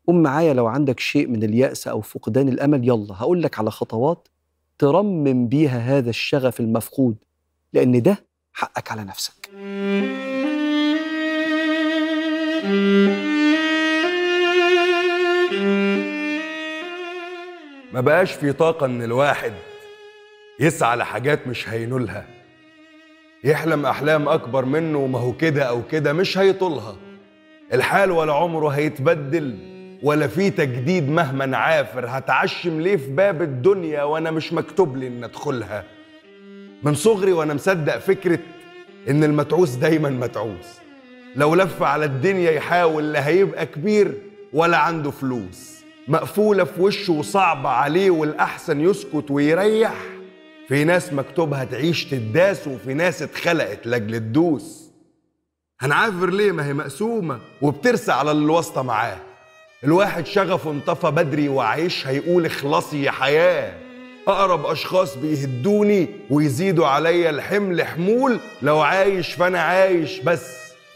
قوم 0.06 0.22
معايا 0.22 0.54
لو 0.54 0.66
عندك 0.66 1.00
شيء 1.00 1.26
من 1.26 1.42
اليأس 1.42 1.88
أو 1.88 2.00
فقدان 2.00 2.48
الأمل 2.48 2.88
يلا 2.88 3.14
هقول 3.14 3.42
لك 3.42 3.58
على 3.58 3.70
خطوات 3.70 4.28
ترمم 4.78 5.48
بيها 5.48 5.78
هذا 5.78 6.10
الشغف 6.10 6.60
المفقود 6.60 7.16
لأن 7.72 8.02
ده 8.02 8.26
حقك 8.52 8.92
على 8.92 9.04
نفسك. 9.04 9.48
ما 17.92 18.00
بقاش 18.00 18.32
في 18.32 18.52
طاقة 18.52 18.86
إن 18.86 19.02
الواحد 19.02 19.52
يسعى 20.60 20.96
لحاجات 20.96 21.46
مش 21.46 21.68
هينولها. 21.68 22.41
يحلم 23.44 23.86
أحلام 23.86 24.28
أكبر 24.28 24.64
منه 24.64 24.98
وما 24.98 25.18
هو 25.18 25.32
كده 25.32 25.62
أو 25.62 25.82
كده 25.90 26.12
مش 26.12 26.38
هيطولها. 26.38 26.96
الحال 27.72 28.10
ولا 28.10 28.32
عمره 28.32 28.68
هيتبدل 28.68 29.56
ولا 30.02 30.26
في 30.26 30.50
تجديد 30.50 31.08
مهما 31.10 31.56
عافر. 31.56 32.04
هتعشم 32.08 32.80
ليه 32.80 32.96
في 32.96 33.10
باب 33.10 33.42
الدنيا 33.42 34.02
وأنا 34.02 34.30
مش 34.30 34.52
مكتوب 34.52 34.96
لي 34.96 35.06
إن 35.06 35.24
أدخلها؟ 35.24 35.84
من 36.82 36.94
صغري 36.94 37.32
وأنا 37.32 37.54
مصدق 37.54 37.98
فكرة 37.98 38.38
إن 39.08 39.24
المتعوس 39.24 39.74
دايما 39.74 40.10
متعوس. 40.10 40.80
لو 41.36 41.54
لف 41.54 41.82
على 41.82 42.04
الدنيا 42.04 42.50
يحاول 42.50 43.12
لا 43.12 43.26
هيبقى 43.26 43.66
كبير 43.66 44.14
ولا 44.52 44.76
عنده 44.76 45.10
فلوس. 45.10 45.82
مقفولة 46.08 46.64
في 46.64 46.82
وشه 46.82 47.12
وصعبة 47.12 47.68
عليه 47.68 48.10
والأحسن 48.10 48.80
يسكت 48.80 49.30
ويريح. 49.30 49.94
في 50.68 50.84
ناس 50.84 51.12
مكتوبها 51.12 51.64
تعيش 51.64 52.04
تداس 52.04 52.68
وفي 52.68 52.94
ناس 52.94 53.22
اتخلقت 53.22 53.86
لأجل 53.86 54.14
الدوس 54.14 54.90
هنعافر 55.80 56.30
ليه؟ 56.30 56.52
ما 56.52 56.66
هي 56.66 56.72
مقسومة 56.72 57.40
وبترسى 57.62 58.12
على 58.12 58.30
اللي 58.30 58.62
معاه. 58.76 59.18
الواحد 59.84 60.26
شغفه 60.26 60.70
انطفى 60.70 61.10
بدري 61.10 61.48
وعايش 61.48 62.06
هيقول 62.06 62.46
اخلصي 62.46 63.02
يا 63.02 63.10
حياة. 63.10 63.74
أقرب 64.28 64.66
أشخاص 64.66 65.16
بيهدوني 65.16 66.08
ويزيدوا 66.30 66.86
عليا 66.86 67.30
الحمل 67.30 67.82
حمول. 67.82 68.38
لو 68.62 68.80
عايش 68.80 69.32
فأنا 69.32 69.60
عايش 69.60 70.18
بس 70.20 70.46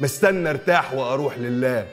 مستنى 0.01 0.51
ارتاح 0.51 0.95
وأروح 0.95 1.39
لله. 1.39 1.87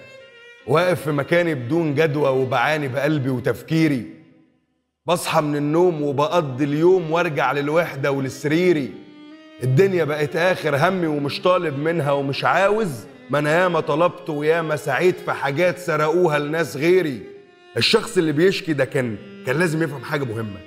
واقف 0.68 1.02
في 1.02 1.12
مكاني 1.12 1.56
بدون 1.56 1.96
جدوى 1.96 2.30
وبعاني 2.30 2.88
بقلبي 2.88 3.30
وتفكيري. 3.30 4.23
بصحى 5.06 5.42
من 5.42 5.56
النوم 5.56 6.02
وبقضي 6.02 6.64
اليوم 6.64 7.12
وارجع 7.12 7.52
للوحدة 7.52 8.12
ولسريري. 8.12 8.94
الدنيا 9.64 10.04
بقت 10.04 10.36
آخر 10.36 10.76
همي 10.88 11.08
ومش 11.08 11.42
طالب 11.42 11.78
منها 11.80 12.12
ومش 12.12 12.46
عاوز. 12.46 13.06
ما 13.30 13.40
أنا 13.40 13.62
ياما 13.64 13.80
طلبت 13.80 14.30
وياما 14.30 14.76
سعيت 14.76 15.20
في 15.20 15.32
حاجات 15.32 15.78
سرقوها 15.78 16.40
لناس 16.40 16.78
غيري. 16.78 17.22
الشخص 17.78 18.18
اللي 18.18 18.32
بيشكي 18.32 18.74
ده 18.74 18.86
كان 18.86 19.18
كان 19.46 19.60
لازم 19.60 19.84
يفهم 19.84 20.04
حاجة 20.04 20.24
مهمة. 20.24 20.60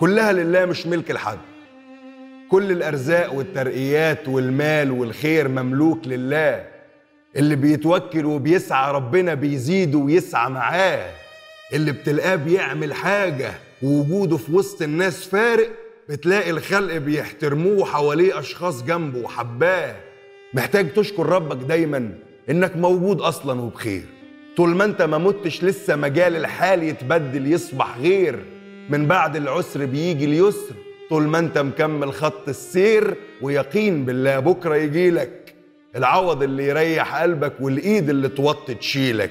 كلها 0.00 0.32
لله 0.32 0.64
مش 0.64 0.86
ملك 0.86 1.10
لحد. 1.10 1.38
كل 2.50 2.72
الأرزاق 2.72 3.34
والترقيات 3.34 4.28
والمال 4.28 4.90
والخير 4.90 5.48
مملوك 5.48 6.00
لله. 6.06 6.64
اللي 7.36 7.56
بيتوكل 7.56 8.24
وبيسعى 8.24 8.92
ربنا 8.92 9.34
بيزيده 9.34 9.98
ويسعى 9.98 10.50
معاه. 10.50 11.10
اللي 11.72 11.92
بتلقاه 11.92 12.34
بيعمل 12.36 12.94
حاجة 12.94 13.52
ووجوده 13.82 14.36
في 14.36 14.52
وسط 14.52 14.82
الناس 14.82 15.28
فارق 15.28 15.70
بتلاقي 16.08 16.50
الخلق 16.50 16.96
بيحترموه 16.96 17.84
حواليه 17.84 18.38
أشخاص 18.38 18.82
جنبه 18.82 19.18
وحباه. 19.18 19.96
محتاج 20.54 20.92
تشكر 20.92 21.26
ربك 21.26 21.56
دايما 21.56 22.10
إنك 22.50 22.76
موجود 22.76 23.20
أصلا 23.20 23.60
وبخير. 23.60 24.02
طول 24.56 24.68
ما 24.68 24.84
أنت 24.84 25.02
ما 25.02 25.18
متش 25.18 25.64
لسه 25.64 25.96
مجال 25.96 26.36
الحال 26.36 26.82
يتبدل 26.82 27.52
يصبح 27.52 27.98
غير. 27.98 28.44
من 28.90 29.06
بعد 29.06 29.36
العسر 29.36 29.84
بيجي 29.84 30.24
اليسر. 30.24 30.74
طول 31.10 31.22
ما 31.22 31.38
أنت 31.38 31.58
مكمل 31.58 32.12
خط 32.12 32.48
السير 32.48 33.14
ويقين 33.42 34.04
بالله 34.04 34.38
بكرة 34.38 34.76
يجيلك 34.76 35.54
العوض 35.96 36.42
اللي 36.42 36.66
يريح 36.66 37.22
قلبك 37.22 37.52
والإيد 37.60 38.10
اللي 38.10 38.28
توطي 38.28 38.74
تشيلك. 38.74 39.30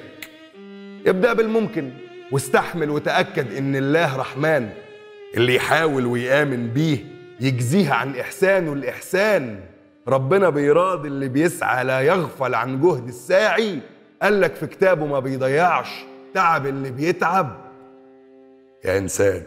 ابدأ 1.07 1.33
بالممكن. 1.33 1.91
واستحمل 2.31 2.89
وتأكد 2.89 3.53
إن 3.53 3.75
الله 3.75 4.17
رحمن 4.17 4.69
اللي 5.37 5.55
يحاول 5.55 6.05
ويآمن 6.05 6.67
بيه 6.67 6.97
يجزيه 7.39 7.91
عن 7.91 8.15
إحسانه 8.15 8.73
الإحسان. 8.73 9.59
ربنا 10.07 10.49
بيراضي 10.49 11.07
اللي 11.07 11.27
بيسعى 11.27 11.83
لا 11.83 12.01
يغفل 12.01 12.55
عن 12.55 12.81
جهد 12.81 13.07
الساعي. 13.07 13.79
قالك 14.21 14.55
في 14.55 14.67
كتابه 14.67 15.05
ما 15.05 15.19
بيضيعش 15.19 15.89
تعب 16.33 16.65
اللي 16.65 16.91
بيتعب. 16.91 17.57
يا 18.85 18.97
إنسان. 18.97 19.43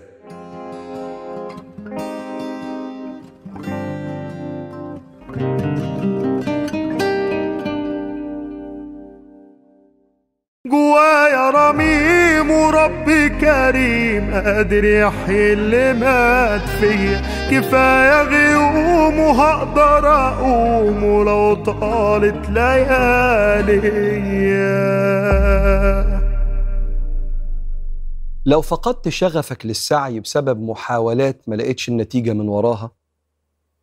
كريم 13.50 14.34
قادر 14.34 14.84
يحيي 14.84 15.52
اللي 15.52 15.92
مات 15.92 16.68
فيا 16.68 17.20
كفاية 17.50 18.22
غيوم 18.22 19.18
وهقدر 19.18 20.08
أقوم 20.08 21.04
ولو 21.04 21.54
طالت 21.54 22.50
ليالي 22.50 23.80
لو 28.46 28.60
فقدت 28.60 29.08
شغفك 29.08 29.66
للسعي 29.66 30.20
بسبب 30.20 30.60
محاولات 30.62 31.48
ما 31.48 31.54
لقيتش 31.54 31.88
النتيجة 31.88 32.32
من 32.32 32.48
وراها 32.48 32.90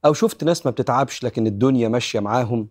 أو 0.06 0.14
شفت 0.14 0.44
ناس 0.44 0.66
ما 0.66 0.72
بتتعبش 0.72 1.24
لكن 1.24 1.48
الدنيا 1.48 1.90
ماشية 1.90 2.20
معاهم 2.20 2.70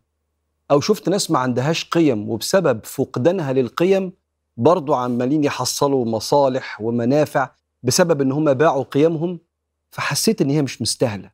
أو 0.71 0.81
شفت 0.81 1.09
ناس 1.09 1.31
ما 1.31 1.39
عندهاش 1.39 1.85
قيم 1.85 2.31
وبسبب 2.31 2.85
فقدانها 2.85 3.53
للقيم 3.53 4.13
برضو 4.57 4.95
عمالين 4.95 5.45
يحصلوا 5.45 6.05
مصالح 6.05 6.81
ومنافع 6.81 7.51
بسبب 7.83 8.21
إن 8.21 8.33
هم 8.33 8.55
باعوا 8.55 8.83
قيمهم 8.83 9.41
فحسيت 9.91 10.43
إن 10.43 10.51
هي 10.51 10.63
مش 10.63 10.83
مستاهلة. 10.83 11.31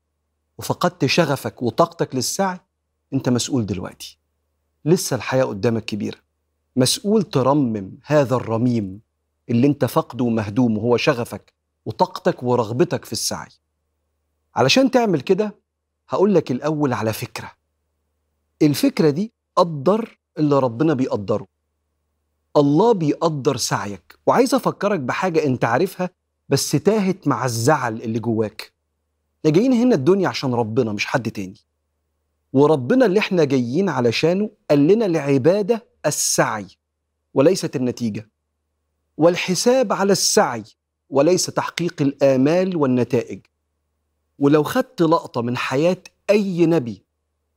وفقدت 0.58 1.06
شغفك 1.06 1.62
وطاقتك 1.62 2.14
للسعي 2.14 2.60
أنت 3.12 3.28
مسؤول 3.28 3.66
دلوقتي. 3.66 4.18
لسه 4.84 5.16
الحياة 5.16 5.44
قدامك 5.44 5.84
كبيرة. 5.84 6.18
مسؤول 6.76 7.22
ترمم 7.22 7.98
هذا 8.04 8.36
الرميم 8.36 9.00
اللي 9.50 9.66
أنت 9.66 9.84
فقده 9.84 10.24
ومهدوم 10.24 10.78
وهو 10.78 10.96
شغفك 10.96 11.52
وطاقتك 11.86 12.42
ورغبتك 12.42 13.04
في 13.04 13.12
السعي. 13.12 13.48
علشان 14.54 14.90
تعمل 14.90 15.20
كده 15.20 15.54
هقول 16.08 16.34
لك 16.34 16.50
الأول 16.50 16.92
على 16.92 17.12
فكرة. 17.12 17.52
الفكرة 18.62 19.10
دي 19.10 19.32
قدر 19.56 20.18
اللي 20.38 20.58
ربنا 20.58 20.94
بيقدره. 20.94 21.46
الله 22.56 22.92
بيقدر 22.92 23.56
سعيك. 23.56 24.18
وعايز 24.26 24.54
أفكرك 24.54 25.00
بحاجة 25.00 25.44
أنت 25.44 25.64
عارفها 25.64 26.10
بس 26.48 26.70
تاهت 26.70 27.28
مع 27.28 27.44
الزعل 27.44 28.02
اللي 28.02 28.18
جواك. 28.18 28.72
إحنا 29.38 29.50
جايين 29.56 29.72
هنا 29.72 29.94
الدنيا 29.94 30.28
عشان 30.28 30.54
ربنا 30.54 30.92
مش 30.92 31.06
حد 31.06 31.30
تاني. 31.30 31.60
وربنا 32.52 33.06
اللي 33.06 33.18
إحنا 33.18 33.44
جايين 33.44 33.88
علشانه 33.88 34.50
قال 34.70 34.86
لنا 34.86 35.06
العبادة 35.06 35.86
السعي 36.06 36.66
وليست 37.34 37.76
النتيجة. 37.76 38.30
والحساب 39.16 39.92
على 39.92 40.12
السعي 40.12 40.64
وليس 41.10 41.46
تحقيق 41.46 42.02
الآمال 42.02 42.76
والنتائج. 42.76 43.40
ولو 44.38 44.62
خدت 44.62 45.02
لقطة 45.02 45.42
من 45.42 45.56
حياة 45.56 46.02
أي 46.30 46.66
نبي 46.66 47.02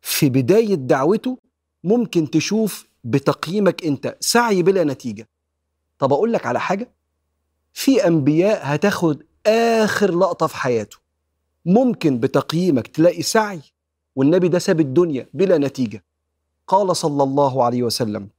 في 0.01 0.29
بداية 0.29 0.75
دعوته 0.75 1.37
ممكن 1.83 2.29
تشوف 2.29 2.87
بتقييمك 3.05 3.85
أنت 3.85 4.17
سعي 4.19 4.63
بلا 4.63 4.83
نتيجة. 4.83 5.29
طب 5.99 6.13
أقول 6.13 6.33
لك 6.33 6.45
على 6.45 6.59
حاجة 6.59 6.91
في 7.73 8.07
أنبياء 8.07 8.59
هتاخد 8.63 9.23
آخر 9.47 10.11
لقطة 10.17 10.47
في 10.47 10.55
حياته. 10.55 10.97
ممكن 11.65 12.19
بتقييمك 12.19 12.87
تلاقي 12.87 13.21
سعي 13.21 13.61
والنبي 14.15 14.47
ده 14.47 14.59
ساب 14.59 14.79
الدنيا 14.79 15.27
بلا 15.33 15.57
نتيجة. 15.57 16.03
قال 16.67 16.95
صلى 16.95 17.23
الله 17.23 17.63
عليه 17.63 17.83
وسلم 17.83 18.29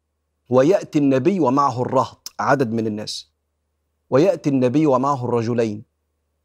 ويأتي 0.48 0.98
النبي 0.98 1.40
ومعه 1.40 1.82
الرهط 1.82 2.32
عدد 2.40 2.72
من 2.72 2.86
الناس. 2.86 3.30
ويأتي 4.10 4.50
النبي 4.50 4.86
ومعه 4.86 5.24
الرجلين. 5.24 5.82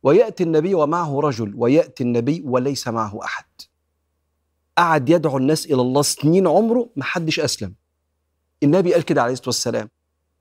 ويأتي 0.03 0.43
النبي 0.43 0.73
ومعه 0.73 1.19
رجل 1.19 1.53
ويأتي 1.55 2.03
النبي 2.03 2.43
وليس 2.45 2.87
معه 2.87 3.19
أحد. 3.23 3.45
قعد 4.77 5.09
يدعو 5.09 5.37
الناس 5.37 5.65
إلى 5.65 5.81
الله 5.81 6.01
سنين 6.01 6.47
عمره 6.47 6.89
ما 6.95 7.03
حدش 7.03 7.39
أسلم. 7.39 7.73
النبي 8.63 8.93
قال 8.93 9.03
كده 9.03 9.21
عليه 9.21 9.33
الصلاة 9.33 9.47
والسلام 9.47 9.89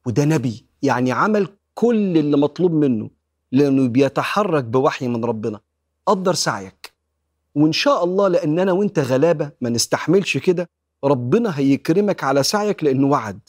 وده 0.07 0.25
نبي 0.25 0.67
يعني 0.83 1.12
عمل 1.12 1.49
كل 1.75 2.19
اللي 2.19 2.37
مطلوب 2.37 2.73
منه 2.73 3.11
لأنه 3.53 3.89
بيتحرك 3.89 4.65
بوحي 4.65 5.09
من 5.09 5.25
ربنا. 5.25 5.61
قدر 6.07 6.35
سعيك. 6.35 6.93
وإن 7.55 7.73
شاء 7.73 8.05
الله 8.05 8.29
لأن 8.29 8.59
أنا 8.59 8.73
وإنت 8.73 8.99
غلابة 8.99 9.50
ما 9.61 9.71
نستحملش 9.71 10.37
كده 10.39 10.69
ربنا 11.05 11.59
هيكرمك 11.59 12.25
على 12.25 12.43
سعيك 12.43 12.85
لأنه 12.85 13.07
وعد. 13.07 13.41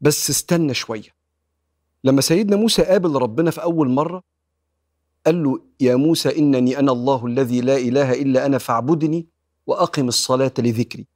بس 0.00 0.30
استنى 0.30 0.74
شوية. 0.74 1.14
لما 2.04 2.20
سيدنا 2.20 2.56
موسى 2.56 2.82
قابل 2.82 3.12
ربنا 3.22 3.50
في 3.50 3.62
أول 3.62 3.88
مرة 3.88 4.22
قال 5.26 5.42
له 5.42 5.60
يا 5.80 5.96
موسى 5.96 6.38
إنني 6.38 6.78
أنا 6.78 6.92
الله 6.92 7.26
الذي 7.26 7.60
لا 7.60 7.76
إله 7.76 8.12
إلا 8.12 8.46
أنا 8.46 8.58
فاعبدني 8.58 9.26
وأقم 9.66 10.08
الصلاة 10.08 10.52
لذكري. 10.58 11.06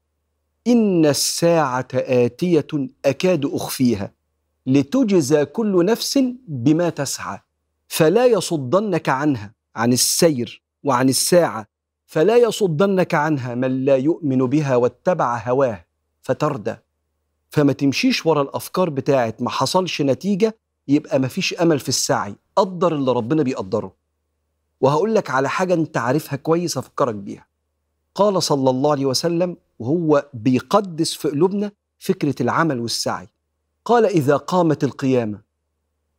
إن 0.66 1.06
الساعة 1.06 1.88
آتية 1.94 2.66
أكاد 3.04 3.44
أخفيها 3.46 4.12
لتجزى 4.66 5.44
كل 5.44 5.84
نفس 5.84 6.18
بما 6.48 6.90
تسعى. 6.90 7.38
فلا 7.88 8.26
يصدنك 8.26 9.08
عنها 9.08 9.54
عن 9.76 9.92
السير 9.92 10.62
وعن 10.84 11.08
الساعة 11.08 11.66
فلا 12.06 12.36
يصدنك 12.36 13.14
عنها 13.14 13.54
من 13.54 13.84
لا 13.84 13.96
يؤمن 13.96 14.38
بها 14.38 14.76
واتبع 14.76 15.38
هواه 15.38 15.84
فتردى. 16.22 16.76
فما 17.50 17.72
تمشيش 17.72 18.26
ورا 18.26 18.42
الأفكار 18.42 18.90
بتاعت 18.90 19.42
ما 19.42 19.50
حصلش 19.50 20.02
نتيجة 20.02 20.58
يبقى 20.88 21.18
مفيش 21.18 21.54
أمل 21.54 21.78
في 21.78 21.88
السعي. 21.88 22.34
قدر 22.56 22.94
اللي 22.94 23.12
ربنا 23.12 23.42
بيقدره. 23.42 23.94
وهقول 24.80 25.14
لك 25.14 25.30
على 25.30 25.48
حاجة 25.48 25.74
أنت 25.74 25.96
عارفها 25.96 26.36
كويس 26.36 26.78
أفكرك 26.78 27.14
بيها. 27.14 27.46
قال 28.14 28.42
صلى 28.42 28.70
الله 28.70 28.90
عليه 28.90 29.06
وسلم 29.06 29.56
وهو 29.78 30.30
بيقدس 30.34 31.14
في 31.14 31.28
قلوبنا 31.28 31.72
فكرة 31.98 32.34
العمل 32.40 32.80
والسعي. 32.80 33.28
قال 33.84 34.04
إذا 34.06 34.36
قامت 34.36 34.84
القيامة 34.84 35.42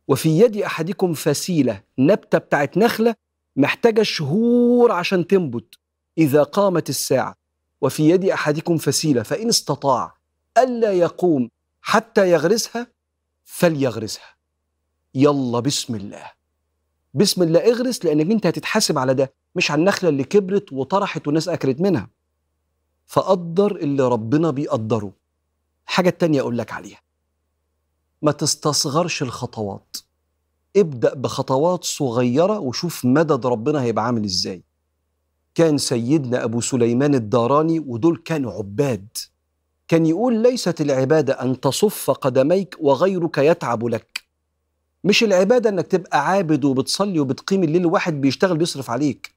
وفي 0.08 0.28
يد 0.40 0.56
أحدكم 0.56 1.14
فسيلة 1.14 1.82
نبتة 1.98 2.38
بتاعت 2.38 2.76
نخلة 2.78 3.14
محتاجة 3.56 4.02
شهور 4.02 4.92
عشان 4.92 5.26
تنبت. 5.26 5.74
إذا 6.18 6.42
قامت 6.42 6.88
الساعة 6.88 7.34
وفي 7.80 8.10
يد 8.10 8.24
أحدكم 8.24 8.76
فسيلة 8.76 9.22
فإن 9.22 9.48
استطاع 9.48 10.16
ألا 10.58 10.92
يقوم 10.92 11.50
حتى 11.80 12.30
يغرسها 12.30 12.86
فليغرسها. 13.44 14.36
يلا 15.14 15.60
بسم 15.60 15.94
الله. 15.94 16.30
بسم 17.14 17.42
الله 17.42 17.60
اغرس 17.60 18.04
لأنك 18.04 18.30
أنت 18.30 18.46
هتتحاسب 18.46 18.98
على 18.98 19.14
ده 19.14 19.34
مش 19.54 19.70
على 19.70 19.78
النخلة 19.78 20.10
اللي 20.10 20.24
كبرت 20.24 20.72
وطرحت 20.72 21.26
والناس 21.26 21.48
أكلت 21.48 21.80
منها. 21.80 22.10
فقدر 23.06 23.76
اللي 23.76 24.08
ربنا 24.08 24.50
بيقدره. 24.50 25.12
حاجة 25.86 26.08
التانية 26.08 26.40
أقول 26.40 26.58
لك 26.58 26.72
عليها. 26.72 27.00
ما 28.22 28.32
تستصغرش 28.32 29.22
الخطوات. 29.22 29.96
ابدأ 30.76 31.14
بخطوات 31.14 31.84
صغيرة 31.84 32.58
وشوف 32.58 33.04
مدد 33.04 33.46
ربنا 33.46 33.82
هيبقى 33.82 34.04
عامل 34.06 34.24
إزاي. 34.24 34.62
كان 35.54 35.78
سيدنا 35.78 36.44
أبو 36.44 36.60
سليمان 36.60 37.14
الداراني 37.14 37.80
ودول 37.80 38.16
كانوا 38.24 38.52
عباد. 38.52 39.08
كان 39.88 40.06
يقول 40.06 40.42
ليست 40.42 40.80
العبادة 40.80 41.32
أن 41.42 41.60
تصف 41.60 42.10
قدميك 42.10 42.76
وغيرك 42.80 43.38
يتعب 43.38 43.84
لك. 43.84 44.20
مش 45.04 45.22
العبادة 45.22 45.70
إنك 45.70 45.86
تبقى 45.86 46.26
عابد 46.28 46.64
وبتصلي 46.64 47.20
وبتقيم 47.20 47.64
الليل 47.64 47.86
واحد 47.86 48.20
بيشتغل 48.20 48.56
بيصرف 48.58 48.90
عليك. 48.90 49.35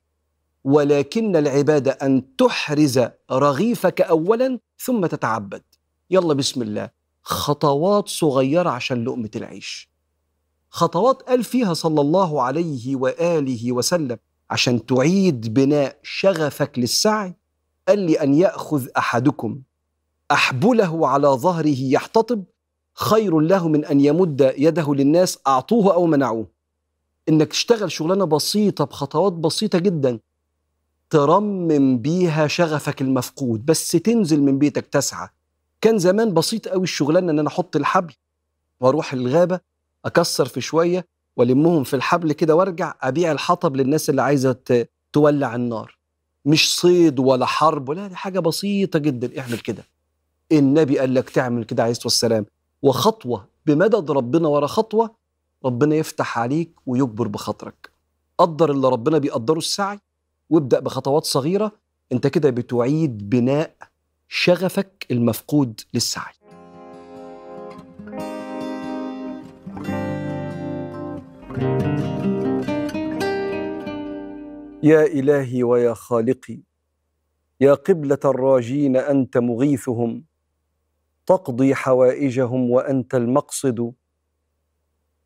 ولكن 0.64 1.36
العباده 1.36 1.92
أن 1.92 2.36
تحرز 2.36 3.02
رغيفك 3.32 4.02
اولا 4.02 4.60
ثم 4.78 5.06
تتعبد. 5.06 5.62
يلا 6.10 6.34
بسم 6.34 6.62
الله. 6.62 6.90
خطوات 7.22 8.10
صغيرة 8.10 8.70
عشان 8.70 9.04
لقمة 9.04 9.30
العيش. 9.36 9.90
خطوات 10.70 11.22
قال 11.22 11.44
فيها 11.44 11.74
صلى 11.74 12.02
الله 12.02 12.42
عليه 12.42 12.96
وآله 12.96 13.72
وسلم 13.72 14.18
عشان 14.50 14.86
تعيد 14.86 15.54
بناء 15.54 16.00
شغفك 16.04 16.80
للسعي. 16.80 17.36
قال 17.88 18.00
لي 18.00 18.24
أن 18.24 18.34
يأخذ 18.34 18.88
أحدكم 18.98 19.62
أحبله 20.32 21.08
على 21.08 21.28
ظهره 21.28 21.78
يحتطب. 21.80 22.44
خير 22.94 23.40
له 23.40 23.68
من 23.68 23.86
أن 23.86 24.00
يمد 24.02 24.54
يده 24.58 24.94
للناس 24.94 25.40
أعطوه 25.48 25.94
أو 25.94 26.06
منعوه. 26.06 26.48
إنك 27.30 27.48
تشتغل 27.48 27.92
شغلانة 27.92 28.26
بسيطة 28.26 28.86
بخطوات 28.86 29.34
بسيطة 29.34 29.80
جدا. 29.80 30.20
ترمم 31.10 31.98
بيها 31.98 32.48
شغفك 32.48 33.02
المفقود 33.02 33.66
بس 33.66 33.92
تنزل 33.92 34.42
من 34.42 34.60
بيتك 34.60 34.88
تسعى. 34.88 35.28
كان 35.82 35.98
زمان 35.98 36.34
بسيط 36.34 36.68
قوي 36.68 36.84
الشغلانة 36.84 37.32
إن 37.32 37.40
أنا 37.40 37.48
أحط 37.48 37.76
الحبل 37.76 38.14
وأروح 38.80 39.14
الغابة 39.14 39.60
أكسر 40.06 40.46
في 40.46 40.62
شوية 40.62 41.06
وألمهم 41.38 41.84
في 41.84 41.96
الحبل 41.96 42.32
كده 42.34 42.56
وأرجع 42.56 42.94
أبيع 43.02 43.32
الحطب 43.32 43.76
للناس 43.76 44.10
اللي 44.10 44.22
عايزة 44.22 44.86
تولع 45.14 45.56
النار. 45.56 45.98
مش 46.46 46.76
صيد 46.76 47.20
ولا 47.20 47.46
حرب 47.46 47.90
ولا 47.90 48.08
دي 48.08 48.16
حاجة 48.16 48.40
بسيطة 48.40 49.00
جدا. 49.00 49.40
اعمل 49.40 49.60
كده. 49.60 49.84
النبي 50.52 51.00
قال 51.00 51.14
لك 51.14 51.30
تعمل 51.30 51.64
كده 51.64 51.84
عليه 51.84 51.92
الصلاة 51.92 52.06
والسلام. 52.06 52.46
وخطوة 52.82 53.48
بمدد 53.66 54.12
ربنا 54.12 54.48
ورا 54.48 54.68
خطوة 54.68 55.16
ربنا 55.66 55.96
يفتح 55.96 56.40
عليك 56.40 56.72
ويجبر 56.86 57.28
بخاطرك. 57.28 57.90
قدر 58.38 58.72
اللي 58.72 58.88
ربنا 58.90 59.18
بيقدره 59.18 59.58
السعي 59.58 60.00
وابدأ 60.50 60.80
بخطوات 60.80 61.26
صغيرة. 61.26 61.72
انت 62.12 62.28
كده 62.28 62.50
بتعيد 62.50 63.30
بناء 63.30 63.76
شغفك 64.28 65.06
المفقود 65.12 65.82
للسعي. 65.94 66.34
يا 74.84 75.06
إلهي 75.06 75.64
ويا 75.64 75.94
خالقي 75.94 76.60
يا 77.62 77.74
قبلة 77.74 78.20
الراجين 78.26 78.96
أنت 78.96 79.38
مغيثهم 79.38 80.26
تقضي 81.26 81.76
حوائجهم 81.76 82.72
وأنت 82.72 83.16
المقصد 83.16 83.94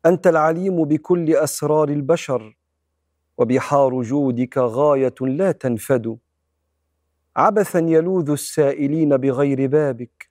أنت 0.06 0.26
العليم 0.26 0.84
بكل 0.84 1.34
أسرار 1.36 1.88
البشر. 1.88 2.56
وبحار 3.38 4.02
جودك 4.02 4.58
غاية 4.58 5.14
لا 5.20 5.52
تنفد. 5.52 6.18
عبثا 7.36 7.78
يلوذ 7.78 8.30
السائلين 8.30 9.16
بغير 9.16 9.66
بابك. 9.66 10.30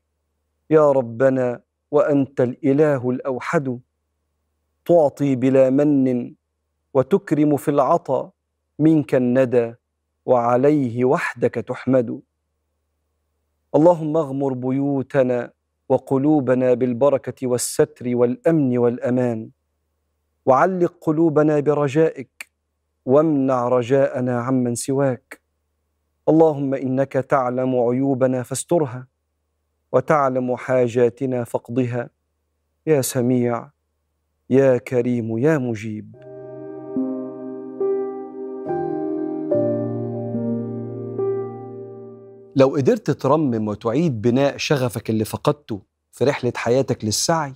يا 0.70 0.92
ربنا 0.92 1.62
وأنت 1.92 2.42
الإله 2.42 3.10
الأوحد. 3.10 3.80
تعطي 4.86 5.36
بلا 5.36 5.70
من 5.70 6.34
وتكرم 6.94 7.58
في 7.58 7.72
العطا. 7.72 8.32
منك 8.80 9.16
الندى 9.16 9.74
وعليه 10.26 11.06
وحدك 11.06 11.54
تحمد. 11.54 12.22
اللهم 13.76 14.18
اغمر 14.18 14.54
بيوتنا 14.54 15.52
وقلوبنا 15.90 16.74
بالبركة 16.74 17.48
والستر 17.48 18.16
والأمن 18.16 18.78
والأمان. 18.78 19.50
وعلق 20.46 20.94
قلوبنا 21.02 21.60
برجائك. 21.60 22.33
وامنع 23.06 23.68
رجاءنا 23.68 24.40
عمن 24.40 24.76
سواك. 24.76 25.42
اللهم 26.30 26.74
إنك 26.74 27.14
تعلم 27.14 27.76
عيوبنا 27.76 28.44
فاسترها 28.44 29.08
وتعلم 29.92 30.56
حاجاتنا 30.56 31.44
فاقضها. 31.44 32.10
يا 32.88 33.02
سميع 33.02 33.70
يا 34.50 34.78
كريم 34.78 35.38
يا 35.38 35.58
مجيب. 35.58 36.16
لو 42.56 42.68
قدرت 42.76 43.12
ترمم 43.12 43.68
وتعيد 43.68 44.22
بناء 44.22 44.58
شغفك 44.58 45.10
اللي 45.10 45.26
فقدته 45.26 45.82
في 46.12 46.24
رحلة 46.24 46.54
حياتك 46.56 47.06
للسعي 47.06 47.54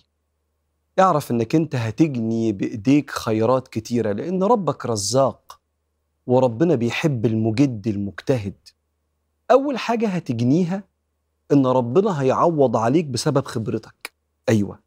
اعرف 0.99 1.31
إنك 1.31 1.55
أنت 1.55 1.75
هتجني 1.75 2.51
بإيديك 2.51 3.11
خيرات 3.11 3.67
كتيرة 3.67 4.11
لأن 4.11 4.43
ربك 4.43 4.85
رزاق 4.85 5.59
وربنا 6.27 6.75
بيحب 6.75 7.25
المجد 7.25 7.87
المجتهد. 7.87 8.55
أول 9.51 9.77
حاجة 9.77 10.07
هتجنيها 10.07 10.83
إن 11.51 11.65
ربنا 11.67 12.21
هيعوض 12.21 12.77
عليك 12.77 13.05
بسبب 13.05 13.45
خبرتك. 13.45 14.13
أيوه. 14.49 14.79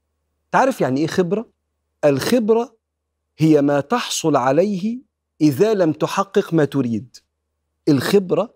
تعرف 0.53 0.81
يعني 0.81 1.01
إيه 1.01 1.07
خبرة؟ 1.07 1.49
الخبرة 2.05 2.77
هي 3.39 3.63
ما 3.63 3.81
تحصل 3.81 4.37
عليه 4.37 4.99
إذا 5.41 5.75
لم 5.75 5.93
تحقق 5.93 6.55
ما 6.55 6.65
تريد. 6.65 7.17
الخبرة 7.89 8.55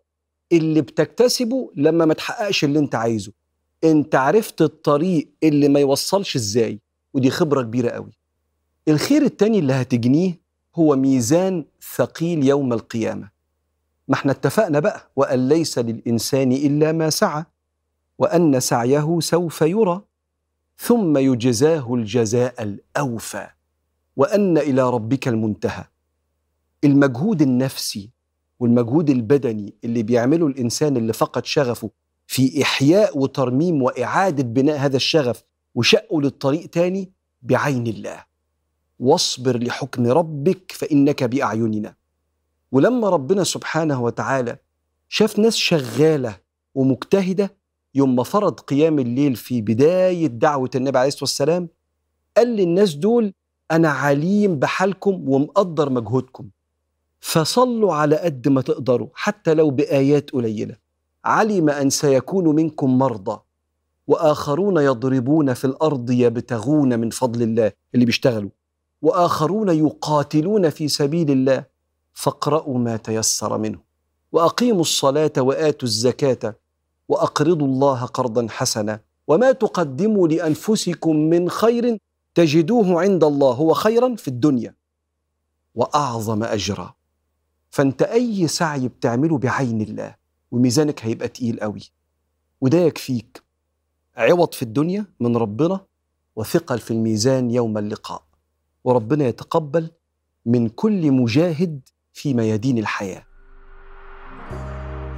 اللي 0.53 0.81
بتكتسبه 0.81 1.71
لما 1.77 2.05
ما 2.05 2.15
تحققش 2.15 2.65
اللي 2.65 2.79
أنت 2.79 2.95
عايزه. 2.95 3.33
أنت 3.85 4.15
عرفت 4.15 4.63
الطريق 4.63 5.31
اللي 5.43 5.69
ما 5.69 5.81
يوصلش 5.81 6.37
إزاي. 6.37 6.81
ودي 7.15 7.31
خبرة 7.31 7.63
كبيرة 7.63 7.91
قوي. 7.91 8.13
الخير 8.89 9.23
التاني 9.23 9.59
اللي 9.59 9.73
هتجنيه 9.73 10.41
هو 10.75 10.97
ميزان 10.97 11.65
ثقيل 11.97 12.45
يوم 12.45 12.73
القيامة. 12.73 13.31
ما 14.09 14.15
إحنا 14.15 14.33
اتفقنا 14.33 14.81
بقى 14.81 15.11
وأن 15.17 15.49
ليس 15.49 15.79
للإنسان 15.79 16.53
إلا 16.53 16.93
ما 16.93 17.11
سعى 17.11 17.45
وأن 18.19 18.61
سعيه 18.61 19.21
سوف 19.21 19.63
يرى 19.63 20.03
ثم 20.79 21.19
يجزاه 21.19 21.95
الجزاء 21.95 22.63
الأوفى 22.63 23.47
وأن 24.17 24.59
إلى 24.59 24.91
ربك 24.91 25.29
المنتهى. 25.29 25.85
المجهود 26.85 27.43
النفسي 27.43 28.11
والمجهود 28.61 29.11
البدني 29.11 29.75
اللي 29.85 30.03
بيعمله 30.03 30.47
الإنسان 30.47 30.97
اللي 30.97 31.13
فقد 31.13 31.45
شغفه 31.45 31.91
في 32.27 32.63
إحياء 32.63 33.19
وترميم 33.19 33.83
وإعادة 33.83 34.43
بناء 34.43 34.79
هذا 34.79 34.97
الشغف 34.97 35.45
وشقه 35.75 36.21
للطريق 36.23 36.67
تاني 36.67 37.13
بعين 37.43 37.87
الله. 37.87 38.25
واصبر 38.99 39.59
لحكم 39.59 40.07
ربك 40.07 40.73
فإنك 40.73 41.25
بأعيننا. 41.25 41.95
ولما 42.73 43.09
ربنا 43.09 43.45
سبحانه 43.45 44.03
وتعالى 44.03 44.57
شاف 45.09 45.39
ناس 45.39 45.57
شغالة 45.57 46.41
ومجتهدة 46.75 47.57
يوم 47.95 48.17
ما 48.17 48.23
فرض 48.23 48.61
قيام 48.61 48.99
الليل 48.99 49.37
في 49.37 49.61
بداية 49.61 50.27
دعوة 50.27 50.71
النبي 50.75 50.99
عليه 50.99 51.09
الصلاة 51.09 51.23
والسلام 51.23 51.69
قال 52.37 52.49
للناس 52.49 52.95
دول 52.95 53.33
أنا 53.71 53.89
عليم 53.89 54.59
بحالكم 54.59 55.29
ومقدر 55.29 55.91
مجهودكم. 55.91 56.51
فصلوا 57.21 57.95
على 57.95 58.17
قد 58.17 58.49
ما 58.49 58.61
تقدروا 58.61 59.09
حتى 59.15 59.55
لو 59.55 59.71
بآيات 59.71 60.31
قليلة. 60.31 60.77
علم 61.25 61.71
أن 61.71 61.91
سيكون 61.91 62.55
منكم 62.55 62.99
مرضى. 62.99 63.41
وآخرون 64.07 64.77
يضربون 64.77 65.55
في 65.55 65.65
الأرض 65.65 66.11
يبتغون 66.11 66.99
من 66.99 67.11
فضل 67.11 67.43
الله 67.43 67.73
اللي 67.95 68.05
بيشتغلوا. 68.07 68.51
وآخرون 69.03 69.69
يقاتلون 69.69 70.71
في 70.71 70.89
سبيل 70.89 71.31
الله 71.31 71.65
فاقرأوا 72.13 72.79
ما 72.79 72.97
تيسر 72.97 73.59
منه. 73.59 73.79
وأقيموا 74.33 74.81
الصلاة 74.81 75.33
وآتوا 75.39 75.89
الزكاة 75.89 76.57
وأقرضوا 77.09 77.67
الله 77.67 78.05
قرضا 78.05 78.47
حسنا. 78.51 79.01
وما 79.29 79.53
تقدموا 79.53 80.29
لأنفسكم 80.29 81.17
من 81.17 81.51
خير 81.51 81.99
تجدوه 82.35 83.01
عند 83.01 83.25
الله 83.25 83.53
هو 83.53 83.75
خيرا 83.75 84.15
في 84.15 84.29
الدنيا. 84.29 84.75
وأعظم 85.75 86.43
أجرا. 86.43 86.95
فأنت 87.71 88.03
أي 88.03 88.49
سعي 88.49 88.89
بتعمله 88.89 89.39
بعين 89.39 89.81
الله 89.81 90.15
وميزانك 90.51 91.05
هيبقى 91.05 91.29
تقيل 91.29 91.61
قوي. 91.61 91.81
وده 92.61 92.79
يكفيك. 92.79 93.44
عوض 94.17 94.55
في 94.55 94.63
الدنيا 94.63 95.07
من 95.21 95.37
ربنا 95.37 95.81
وثقل 96.37 96.79
في 96.79 96.91
الميزان 96.91 97.51
يوم 97.51 97.79
اللقاء. 97.79 98.23
وربنا 98.85 99.25
يتقبل 99.25 99.91
من 100.47 100.69
كل 100.69 101.13
مجاهد 101.13 101.81
في 102.13 102.35
ميادين 102.35 102.79
الحياة. 102.79 103.23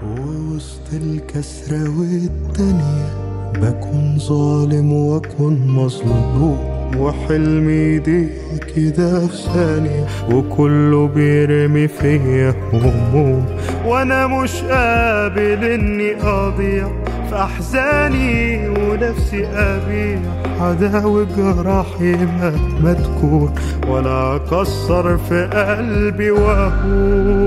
وسط 0.05 0.93
الكسرة 0.93 1.99
والدنيا 1.99 3.27
بكون 3.53 4.19
ظالم 4.19 4.93
واكون 4.93 5.69
مظلوم. 5.69 6.76
وحلمي 6.99 7.73
يضيق 7.97 8.31
كده 8.77 9.27
ثانية 9.27 10.07
وكله 10.31 11.07
بيرمي 11.09 11.89
فيا 11.89 12.55
هموم 12.73 13.47
وأنا 13.87 14.27
مش 14.27 14.63
قابل 14.63 15.65
إني 15.65 16.17
أضيع 16.23 16.89
في 17.31 17.35
أحزاني 17.37 18.69
ونفسي 18.69 19.47
أبيع. 19.47 20.19
هداوي 20.61 21.27
جراحي 21.37 22.13
مهما 22.13 22.93
تكون 22.93 23.55
ولا 23.89 24.37
أكسر 24.37 25.17
في 25.29 25.45
قلبي 25.45 26.31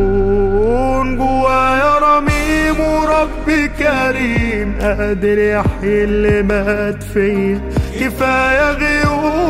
واهون 0.04 1.17
جوايا 1.17 1.99
رميم 1.99 2.80
وربي 2.80 3.67
كريم. 3.67 4.73
قادر 4.82 5.38
يحيي 5.38 6.04
اللي 6.04 6.43
مات 6.43 7.04
فيا 7.04 7.60
كفاية 7.99 8.73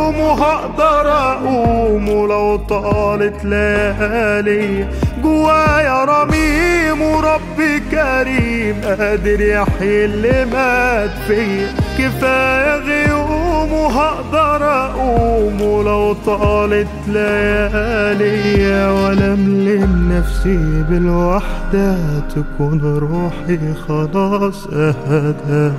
غيوم 0.10 0.20
وهقدر 0.20 1.12
اقوم 1.12 2.10
ولو 2.10 2.56
طالت 2.56 3.46
ليالي. 3.46 4.88
جوايا 5.24 6.06
رميم 6.06 7.02
وربي 7.02 7.80
كريم 7.92 8.76
قادر 8.86 9.42
يحيي 9.42 10.06
اللي 10.06 10.46
مات 10.46 11.10
فيا 11.28 11.68
كفاية 11.98 12.76
غيوم 12.76 13.74
وهقدر 13.74 14.64
اقوم 14.64 15.62
ولو 15.62 16.14
طالت 16.14 16.88
ليالي. 17.08 18.92
ولا 18.92 19.34
املم 19.34 20.12
نفسي 20.12 20.84
بالوحدة 20.90 21.96
تكون 22.30 22.82
روحي 22.82 23.74
خلاص 23.88 24.68
اهدى 24.68 25.72